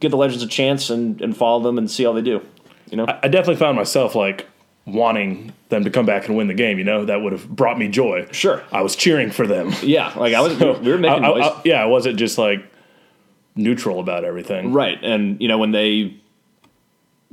give 0.00 0.10
the 0.10 0.16
Legends 0.18 0.42
a 0.42 0.46
chance 0.46 0.90
and, 0.90 1.20
and 1.22 1.34
follow 1.36 1.62
them 1.62 1.78
and 1.78 1.90
see 1.90 2.04
how 2.04 2.12
they 2.12 2.20
do. 2.22 2.42
You 2.90 2.98
know, 2.98 3.06
I 3.08 3.28
definitely 3.28 3.56
found 3.56 3.76
myself 3.76 4.14
like 4.14 4.46
wanting 4.84 5.52
them 5.70 5.82
to 5.84 5.90
come 5.90 6.06
back 6.06 6.28
and 6.28 6.36
win 6.36 6.46
the 6.46 6.54
game. 6.54 6.78
You 6.78 6.84
know, 6.84 7.04
that 7.06 7.20
would 7.22 7.32
have 7.32 7.48
brought 7.48 7.78
me 7.78 7.88
joy. 7.88 8.28
Sure. 8.30 8.62
I 8.70 8.82
was 8.82 8.94
cheering 8.94 9.30
for 9.30 9.46
them. 9.46 9.72
yeah, 9.82 10.12
like 10.16 10.34
I 10.34 10.40
was. 10.42 10.56
we 10.58 10.90
were 10.92 10.98
making 10.98 11.24
I- 11.24 11.28
I- 11.28 11.34
noise. 11.38 11.42
I- 11.44 11.60
yeah, 11.64 11.82
I 11.82 11.86
wasn't 11.86 12.18
just 12.18 12.36
like 12.38 12.60
neutral 13.56 14.00
about 14.00 14.24
everything. 14.24 14.72
Right, 14.74 14.98
and 15.02 15.40
you 15.40 15.48
know 15.48 15.56
when 15.58 15.72
they 15.72 16.14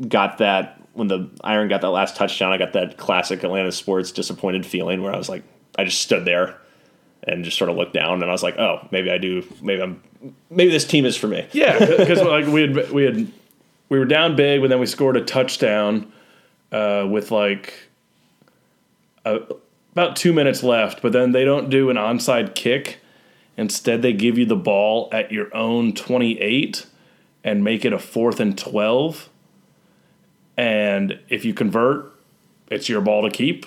got 0.08 0.38
that 0.40 0.80
when 0.94 1.08
the 1.08 1.30
Iron 1.44 1.68
got 1.68 1.82
that 1.82 1.90
last 1.90 2.16
touchdown, 2.16 2.52
I 2.52 2.58
got 2.58 2.74
that 2.74 2.98
classic 2.98 3.44
Atlanta 3.44 3.72
sports 3.72 4.12
disappointed 4.12 4.66
feeling 4.66 5.02
where 5.02 5.14
I 5.14 5.18
was 5.18 5.30
like, 5.30 5.44
I 5.78 5.84
just 5.84 6.02
stood 6.02 6.26
there 6.26 6.58
and 7.24 7.44
just 7.44 7.58
sort 7.58 7.70
of 7.70 7.78
looked 7.78 7.94
down, 7.94 8.22
and 8.22 8.26
I 8.26 8.34
was 8.34 8.44
like, 8.44 8.60
oh, 8.60 8.88
maybe 8.92 9.10
I 9.10 9.18
do, 9.18 9.44
maybe 9.62 9.82
I'm, 9.82 10.04
maybe 10.50 10.72
this 10.72 10.86
team 10.86 11.06
is 11.06 11.16
for 11.16 11.28
me. 11.28 11.48
Yeah, 11.52 11.80
because 11.80 12.22
like 12.22 12.48
we 12.48 12.62
had 12.62 12.92
we 12.92 13.04
had 13.04 13.32
we 13.90 13.98
were 14.00 14.06
down 14.06 14.36
big, 14.36 14.62
but 14.62 14.70
then 14.70 14.80
we 14.80 14.86
scored 14.86 15.18
a 15.18 15.24
touchdown 15.24 16.12
uh, 16.72 17.08
with 17.10 17.32
like 17.32 17.74
a, 19.24 19.40
about 19.94 20.16
two 20.16 20.34
minutes 20.34 20.64
left. 20.64 21.02
But 21.02 21.14
then 21.14 21.32
they 21.32 21.46
don't 21.46 21.70
do 21.70 21.90
an 21.90 21.98
onside 21.98 22.56
kick. 22.56 23.00
Instead, 23.56 24.02
they 24.02 24.14
give 24.14 24.38
you 24.38 24.46
the 24.46 24.56
ball 24.56 25.10
at 25.12 25.32
your 25.32 25.56
own 25.56 25.94
twenty-eight 25.94 26.86
and 27.44 27.64
make 27.64 27.86
it 27.86 27.94
a 27.94 28.00
fourth 28.00 28.40
and 28.40 28.58
twelve. 28.58 29.30
And 30.58 31.20
if 31.30 31.46
you 31.46 31.54
convert, 31.54 32.14
it's 32.70 32.88
your 32.90 33.02
ball 33.02 33.24
to 33.24 33.30
keep. 33.30 33.66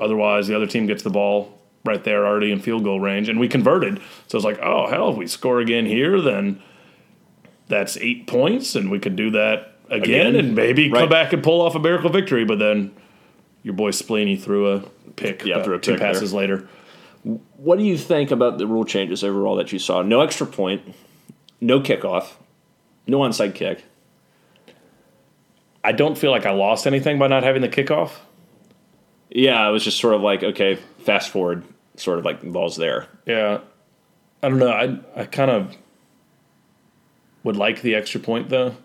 Otherwise, 0.00 0.46
the 0.48 0.56
other 0.56 0.66
team 0.66 0.86
gets 0.86 1.02
the 1.02 1.10
ball 1.10 1.58
right 1.84 2.02
there 2.02 2.26
already 2.26 2.50
in 2.50 2.58
field 2.60 2.84
goal 2.84 3.00
range. 3.00 3.28
And 3.28 3.38
we 3.38 3.48
converted. 3.48 4.00
So 4.26 4.36
it's 4.38 4.44
like, 4.44 4.58
oh, 4.60 4.88
hell, 4.88 5.10
if 5.10 5.16
we 5.16 5.26
score 5.26 5.60
again 5.60 5.86
here, 5.86 6.20
then 6.20 6.60
that's 7.68 7.96
eight 7.98 8.26
points. 8.26 8.74
And 8.74 8.90
we 8.90 8.98
could 8.98 9.16
do 9.16 9.30
that 9.30 9.74
again, 9.88 10.26
Again. 10.28 10.36
and 10.36 10.54
maybe 10.54 10.90
come 10.90 11.08
back 11.08 11.32
and 11.32 11.42
pull 11.42 11.60
off 11.62 11.74
a 11.74 11.78
miracle 11.78 12.10
victory. 12.10 12.44
But 12.44 12.58
then 12.58 12.92
your 13.62 13.74
boy 13.74 13.90
Splaney 13.92 14.40
threw 14.40 14.72
a 14.72 14.80
pick 15.16 15.44
Yeah, 15.44 15.56
uh, 15.58 15.64
threw 15.64 15.74
a 15.76 15.78
two 15.78 15.92
pick 15.92 16.00
there. 16.00 16.12
passes 16.12 16.32
later. 16.32 16.68
What 17.56 17.78
do 17.78 17.84
you 17.84 17.96
think 17.98 18.30
about 18.30 18.58
the 18.58 18.66
rule 18.66 18.84
changes 18.84 19.24
overall 19.24 19.56
that 19.56 19.72
you 19.72 19.78
saw? 19.80 20.02
No 20.02 20.20
extra 20.20 20.46
point, 20.46 20.82
no 21.60 21.80
kickoff, 21.80 22.34
no 23.08 23.18
onside 23.18 23.54
kick. 23.54 23.84
I 25.86 25.92
don't 25.92 26.18
feel 26.18 26.30
like 26.30 26.46
I 26.46 26.50
lost 26.50 26.86
anything 26.86 27.18
by 27.18 27.28
not 27.28 27.42
having 27.44 27.62
the 27.62 27.68
kickoff. 27.68 28.10
Yeah, 29.30 29.68
it 29.68 29.72
was 29.72 29.84
just 29.84 29.98
sort 29.98 30.14
of 30.14 30.20
like 30.22 30.42
okay, 30.42 30.76
fast 30.98 31.30
forward, 31.30 31.64
sort 31.96 32.18
of 32.18 32.24
like 32.24 32.40
the 32.40 32.50
ball's 32.50 32.76
there. 32.76 33.06
Yeah, 33.26 33.60
I 34.42 34.48
don't 34.48 34.58
know. 34.58 34.70
I 34.70 34.98
I 35.20 35.24
kind 35.26 35.50
of 35.50 35.76
would 37.44 37.56
like 37.56 37.82
the 37.82 37.94
extra 37.94 38.20
point 38.20 38.48
though. 38.48 38.76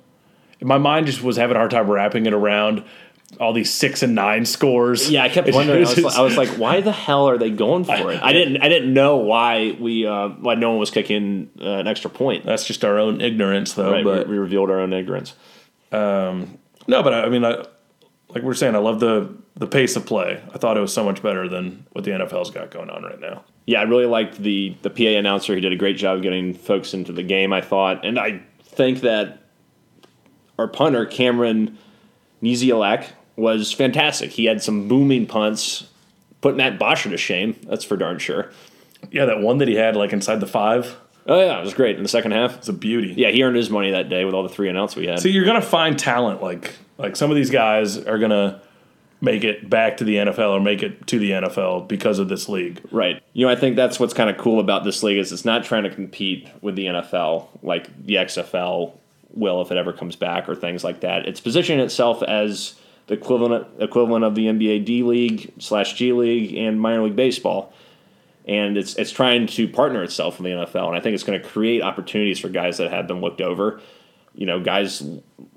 My 0.62 0.78
mind 0.78 1.08
just 1.08 1.24
was 1.24 1.38
having 1.38 1.56
a 1.56 1.60
hard 1.60 1.72
time 1.72 1.90
wrapping 1.90 2.28
it 2.28 2.34
around 2.34 2.84
all 3.40 3.54
these 3.54 3.72
six 3.72 4.04
and 4.04 4.14
nine 4.14 4.46
scores. 4.46 5.10
Yeah, 5.10 5.24
I 5.24 5.30
kept 5.30 5.52
wondering. 5.52 5.78
I 5.78 5.80
was, 5.82 5.96
just- 5.96 6.18
I 6.20 6.22
was 6.22 6.38
like, 6.38 6.50
why 6.50 6.82
the 6.82 6.92
hell 6.92 7.28
are 7.30 7.38
they 7.38 7.50
going 7.50 7.84
for 7.86 8.12
it? 8.12 8.20
I 8.24 8.34
didn't. 8.34 8.62
I 8.62 8.70
didn't 8.70 8.94
know 8.94 9.18
why 9.18 9.76
we 9.80 10.06
uh, 10.06 10.28
why 10.30 10.56
no 10.56 10.70
one 10.72 10.80
was 10.80 10.92
kicking 10.92 11.50
uh, 11.60 11.66
an 11.80 11.88
extra 11.88 12.10
point. 12.12 12.46
that's 12.46 12.66
just 12.66 12.84
our 12.86 13.00
own 13.00 13.22
ignorance 13.22 13.74
though. 13.74 13.92
Right, 13.92 14.04
But 14.04 14.28
we, 14.28 14.34
we 14.34 14.38
revealed 14.40 14.70
our 14.70 14.80
own 14.80 14.94
ignorance. 14.94 15.34
No, 16.88 17.04
but 17.04 17.14
I, 17.14 17.22
I 17.24 17.30
mean, 17.30 17.46
I, 17.46 17.66
like 18.30 18.44
we're 18.44 18.54
saying, 18.54 18.76
I 18.76 18.80
love 18.80 19.00
the 19.00 19.36
the 19.56 19.68
pace 19.68 19.96
of 19.96 20.06
play. 20.06 20.42
I 20.54 20.58
thought 20.58 20.78
it 20.78 20.82
was 20.82 20.94
so 20.94 21.04
much 21.04 21.22
better 21.22 21.48
than 21.48 21.86
what 21.92 22.06
the 22.06 22.12
NFL's 22.12 22.50
got 22.50 22.72
going 22.72 22.90
on 22.90 23.04
right 23.04 23.20
now. 23.20 23.44
Yeah, 23.66 23.82
I 23.82 23.84
really 23.84 24.06
liked 24.06 24.38
the 24.38 24.76
the 24.82 24.90
PA 24.90 25.18
announcer. 25.18 25.54
He 25.56 25.62
did 25.62 25.74
a 25.74 25.78
great 25.78 25.98
job 25.98 26.22
getting 26.22 26.54
folks 26.54 26.94
into 26.94 27.12
the 27.12 27.24
game. 27.24 27.54
I 27.54 27.62
thought, 27.62 28.06
and 28.06 28.20
I 28.20 28.42
think 28.64 29.02
that 29.02 29.44
our 30.58 30.68
punter 30.68 31.06
Cameron 31.06 31.78
Nizialek 32.42 33.08
was 33.36 33.72
fantastic. 33.72 34.32
He 34.32 34.46
had 34.46 34.62
some 34.62 34.88
booming 34.88 35.26
punts, 35.26 35.90
putting 36.42 36.58
Matt 36.58 36.80
Bosher 36.80 37.10
to 37.10 37.18
shame. 37.18 37.56
That's 37.64 37.84
for 37.84 37.98
darn 37.98 38.20
sure. 38.20 38.52
Yeah, 39.12 39.26
that 39.26 39.42
one 39.42 39.58
that 39.58 39.68
he 39.68 39.76
had 39.76 39.96
like 39.96 40.14
inside 40.14 40.40
the 40.40 40.48
five 40.48 40.98
Oh 41.28 41.40
yeah, 41.40 41.60
it 41.60 41.64
was 41.64 41.74
great 41.74 41.98
in 41.98 42.04
the 42.04 42.10
second 42.10 42.32
half. 42.32 42.58
was 42.60 42.70
a 42.70 42.74
beauty. 42.74 43.14
Yeah, 43.16 43.30
he 43.30 43.44
earned 43.44 43.56
his 43.56 43.70
money 43.70 43.92
that 43.92 44.10
day 44.10 44.26
with 44.26 44.34
all 44.34 44.44
the 44.44 44.50
three 44.50 44.70
and 44.70 44.78
outs 44.78 44.96
we 44.96 45.08
had. 45.08 45.20
So 45.20 45.28
you're 45.30 45.46
gonna 45.46 45.62
find 45.62 45.98
talent 45.98 46.42
like 46.42 46.76
like 46.98 47.16
some 47.16 47.30
of 47.30 47.36
these 47.36 47.50
guys 47.50 47.98
are 47.98 48.18
gonna 48.18 48.62
make 49.22 49.44
it 49.44 49.70
back 49.70 49.98
to 49.98 50.04
the 50.04 50.16
NFL 50.16 50.50
or 50.50 50.60
make 50.60 50.82
it 50.82 51.06
to 51.08 51.20
the 51.20 51.32
NFL 51.32 51.88
because 51.88 52.18
of 52.18 52.28
this 52.28 52.50
league. 52.50 52.82
Right. 52.92 53.22
You 53.34 53.46
know, 53.46 53.52
I 53.52 53.56
think 53.56 53.76
that's 53.76 54.00
what's 54.00 54.16
kind 54.16 54.30
of 54.32 54.38
cool 54.38 54.60
about 54.60 54.84
this 54.84 55.04
league 55.04 55.20
is 55.20 55.32
it's 55.32 55.46
not 55.46 55.64
trying 55.64 55.84
to 55.84 55.92
compete 55.92 56.50
with 56.62 56.76
the 56.76 56.88
NFL 56.88 57.48
like 57.62 57.88
the 58.06 58.16
XFL 58.16 58.94
will 59.34 59.62
if 59.62 59.72
it 59.72 59.78
ever 59.78 59.94
comes 59.94 60.16
back 60.16 60.50
or 60.50 60.56
things 60.56 60.84
like 60.84 61.02
that. 61.02 61.28
It's 61.28 61.40
positioning 61.40 61.84
itself 61.86 62.24
as 62.24 62.76
the 63.08 63.14
equivalent 63.14 63.68
equivalent 63.80 64.26
of 64.26 64.36
the 64.36 64.48
NBA 64.48 64.86
D 64.86 65.04
League 65.04 65.54
slash 65.60 65.94
G 65.94 66.14
League 66.14 66.56
and 66.56 66.82
minor 66.82 67.04
league 67.04 67.16
baseball. 67.16 67.74
And 68.48 68.76
it's 68.78 68.96
it's 68.96 69.12
trying 69.12 69.46
to 69.48 69.68
partner 69.68 70.02
itself 70.04 70.40
with 70.40 70.46
the 70.46 70.58
NFL, 70.58 70.88
and 70.88 70.96
I 70.98 71.00
think 71.00 71.14
it's 71.14 71.24
going 71.24 71.40
to 71.40 71.48
create 71.48 71.82
opportunities 71.84 72.40
for 72.40 72.50
guys 72.50 72.78
that 72.78 72.92
have 72.92 73.08
been 73.08 73.22
looked 73.22 73.40
over. 73.42 73.80
You 74.34 74.46
know, 74.48 74.60
guys 74.60 75.04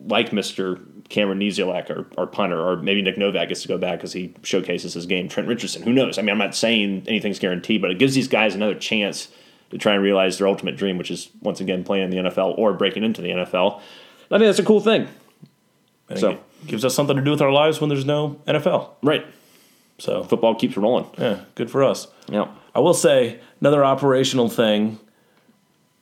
like 0.06 0.32
Mister 0.32 0.80
Cameron 1.08 1.38
Nizialek 1.40 1.88
or, 1.90 2.06
or 2.18 2.26
punter, 2.26 2.60
or 2.60 2.76
maybe 2.76 3.00
Nick 3.02 3.16
Novak 3.16 3.48
gets 3.48 3.62
to 3.62 3.68
go 3.68 3.78
back 3.78 3.98
because 3.98 4.12
he 4.12 4.34
showcases 4.42 4.92
his 4.94 5.06
game. 5.06 5.28
Trent 5.28 5.48
Richardson, 5.48 5.82
who 5.82 5.92
knows? 5.92 6.18
I 6.18 6.22
mean, 6.22 6.30
I'm 6.30 6.38
not 6.38 6.54
saying 6.54 7.04
anything's 7.06 7.38
guaranteed, 7.38 7.80
but 7.80 7.90
it 7.90 7.98
gives 7.98 8.14
these 8.14 8.28
guys 8.28 8.54
another 8.54 8.74
chance 8.74 9.28
to 9.70 9.78
try 9.78 9.94
and 9.94 10.02
realize 10.02 10.36
their 10.38 10.48
ultimate 10.48 10.76
dream, 10.76 10.98
which 10.98 11.10
is 11.10 11.30
once 11.40 11.60
again 11.60 11.84
playing 11.84 12.04
in 12.04 12.10
the 12.10 12.30
NFL 12.30 12.58
or 12.58 12.72
breaking 12.74 13.02
into 13.04 13.22
the 13.22 13.30
NFL. 13.30 13.76
I 14.30 14.38
think 14.38 14.42
that's 14.48 14.58
a 14.58 14.64
cool 14.64 14.80
thing. 14.80 15.08
Think 16.08 16.20
So- 16.20 16.30
it 16.32 16.40
gives 16.66 16.84
us 16.84 16.94
something 16.94 17.16
to 17.16 17.22
do 17.22 17.30
with 17.30 17.40
our 17.42 17.52
lives 17.52 17.80
when 17.80 17.88
there's 17.88 18.04
no 18.06 18.40
NFL. 18.46 18.90
Right. 19.02 19.24
So 19.98 20.22
Football 20.24 20.54
keeps 20.56 20.76
rolling. 20.76 21.06
yeah, 21.18 21.40
good 21.54 21.70
for 21.70 21.84
us. 21.84 22.08
Yeah. 22.28 22.48
I 22.74 22.80
will 22.80 22.94
say 22.94 23.40
another 23.60 23.84
operational 23.84 24.48
thing 24.48 24.98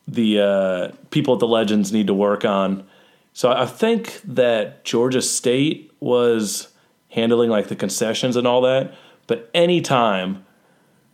the 0.08 0.40
uh, 0.40 0.88
people 1.10 1.34
at 1.34 1.40
the 1.40 1.46
Legends 1.46 1.92
need 1.92 2.08
to 2.08 2.14
work 2.14 2.44
on. 2.44 2.84
So 3.32 3.50
I 3.52 3.66
think 3.66 4.20
that 4.24 4.84
Georgia 4.84 5.22
State 5.22 5.92
was 6.00 6.68
handling 7.10 7.50
like 7.50 7.68
the 7.68 7.76
concessions 7.76 8.36
and 8.36 8.46
all 8.46 8.62
that, 8.62 8.94
but 9.26 9.48
any 9.54 9.80
time 9.80 10.44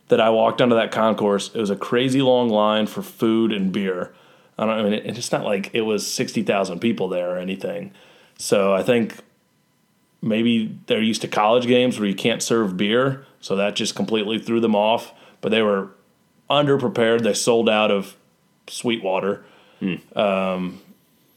that 0.09 0.21
I 0.21 0.31
walked 0.31 0.63
onto 0.63 0.75
that 0.75 0.91
concourse, 0.91 1.51
it 1.55 1.61
was 1.61 1.71
a 1.71 1.77
crazy 1.77 2.23
long 2.23 2.49
line 2.49 2.87
for 2.87 3.03
food 3.03 3.53
and 3.53 3.71
beer. 3.71 4.15
I 4.59 4.65
don't 4.65 4.79
I 4.79 4.83
mean, 4.83 4.93
it, 4.95 5.19
it's 5.19 5.31
not 5.31 5.45
like 5.45 5.71
it 5.75 5.83
was 5.83 6.07
sixty 6.07 6.43
thousand 6.43 6.81
people 6.81 7.09
there 7.09 7.31
or 7.31 7.39
anything. 7.39 7.93
So 8.39 8.73
I 8.73 8.83
think 8.83 9.17
maybe 10.23 10.77
they're 10.87 11.03
used 11.03 11.23
to 11.23 11.29
college 11.29 11.67
games 11.67 11.99
where 11.99 12.09
you 12.09 12.15
can't 12.15 12.43
serve 12.43 12.77
beer, 12.77 13.27
so 13.41 13.55
that 13.57 13.77
just 13.77 13.95
completely 13.95 14.39
threw 14.39 14.61
them 14.61 14.75
off. 14.75 15.13
But 15.41 15.51
they 15.51 15.63
were 15.63 15.91
underprepared. 16.51 17.23
They 17.23 17.35
sold 17.35 17.69
out 17.69 17.91
of 17.91 18.17
Sweetwater. 18.69 19.45
Um, 20.17 20.81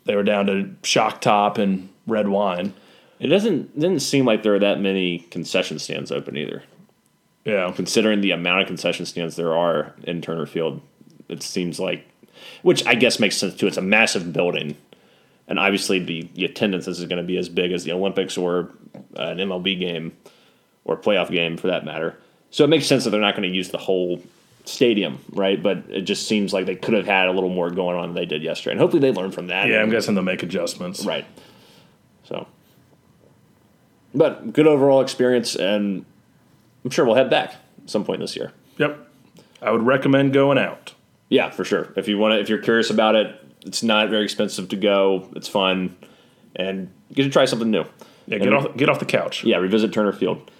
they 0.05 0.15
were 0.15 0.23
down 0.23 0.47
to 0.47 0.75
shock 0.83 1.21
top 1.21 1.57
and 1.57 1.89
red 2.07 2.27
wine. 2.27 2.73
It 3.19 3.27
doesn't 3.27 3.77
didn't 3.79 3.99
seem 3.99 4.25
like 4.25 4.41
there 4.41 4.55
are 4.55 4.59
that 4.59 4.79
many 4.79 5.19
concession 5.19 5.77
stands 5.77 6.11
open 6.11 6.35
either. 6.37 6.63
Yeah, 7.45 7.71
Considering 7.75 8.21
the 8.21 8.31
amount 8.31 8.61
of 8.61 8.67
concession 8.67 9.05
stands 9.05 9.35
there 9.35 9.55
are 9.55 9.93
in 10.03 10.21
Turner 10.21 10.45
Field, 10.45 10.81
it 11.27 11.41
seems 11.41 11.79
like, 11.79 12.05
which 12.61 12.85
I 12.85 12.93
guess 12.95 13.19
makes 13.19 13.37
sense 13.37 13.55
too. 13.55 13.67
It's 13.67 13.77
a 13.77 13.81
massive 13.81 14.31
building, 14.31 14.75
and 15.47 15.57
obviously 15.59 15.99
the, 15.99 16.29
the 16.35 16.45
attendance 16.45 16.87
is 16.87 17.03
going 17.05 17.17
to 17.17 17.23
be 17.23 17.37
as 17.37 17.49
big 17.49 17.71
as 17.71 17.83
the 17.83 17.93
Olympics 17.93 18.37
or 18.37 18.71
an 19.15 19.37
MLB 19.37 19.79
game 19.79 20.15
or 20.83 20.97
playoff 20.97 21.31
game 21.31 21.57
for 21.57 21.67
that 21.67 21.85
matter. 21.85 22.17
So 22.51 22.63
it 22.63 22.67
makes 22.67 22.85
sense 22.85 23.03
that 23.05 23.09
they're 23.09 23.19
not 23.21 23.35
going 23.35 23.49
to 23.49 23.55
use 23.55 23.69
the 23.69 23.77
whole 23.77 24.21
stadium, 24.65 25.19
right? 25.31 25.61
But 25.61 25.83
it 25.89 26.01
just 26.01 26.27
seems 26.27 26.53
like 26.53 26.65
they 26.65 26.75
could 26.75 26.93
have 26.93 27.05
had 27.07 27.27
a 27.27 27.31
little 27.31 27.49
more 27.49 27.69
going 27.71 27.95
on 27.97 28.09
than 28.09 28.15
they 28.15 28.25
did 28.25 28.43
yesterday, 28.43 28.71
and 28.73 28.79
hopefully 28.79 28.99
they 29.01 29.11
learned 29.11 29.33
from 29.33 29.47
that. 29.47 29.67
yeah. 29.67 29.81
I'm 29.81 29.89
guessing 29.89 30.13
they'll 30.15 30.23
make 30.23 30.43
adjustments. 30.43 31.05
Right. 31.05 31.25
So, 32.25 32.47
but 34.13 34.53
good 34.53 34.67
overall 34.67 35.01
experience, 35.01 35.55
and 35.55 36.05
I'm 36.83 36.91
sure 36.91 37.05
we'll 37.05 37.15
head 37.15 37.29
back 37.29 37.55
at 37.83 37.89
some 37.89 38.03
point 38.03 38.19
this 38.19 38.35
year. 38.35 38.51
Yep. 38.77 39.07
I 39.61 39.71
would 39.71 39.83
recommend 39.83 40.33
going 40.33 40.57
out. 40.57 40.93
Yeah, 41.29 41.49
for 41.49 41.63
sure. 41.63 41.93
If 41.95 42.07
you 42.07 42.17
want 42.17 42.33
to, 42.33 42.39
if 42.41 42.49
you're 42.49 42.57
curious 42.57 42.89
about 42.89 43.15
it, 43.15 43.35
it's 43.65 43.83
not 43.83 44.09
very 44.09 44.23
expensive 44.23 44.67
to 44.69 44.75
go. 44.75 45.29
It's 45.35 45.47
fun, 45.47 45.95
and 46.55 46.91
get 47.13 47.23
to 47.23 47.29
try 47.29 47.45
something 47.45 47.71
new. 47.71 47.85
Yeah, 48.27 48.37
get 48.39 48.47
And- 48.47 48.55
off 48.55 48.75
get 48.75 48.89
off 48.89 48.99
the 48.99 49.05
couch. 49.05 49.43
Yeah, 49.45 49.57
revisit 49.57 49.93
Turner 49.93 50.11
Field. 50.11 50.51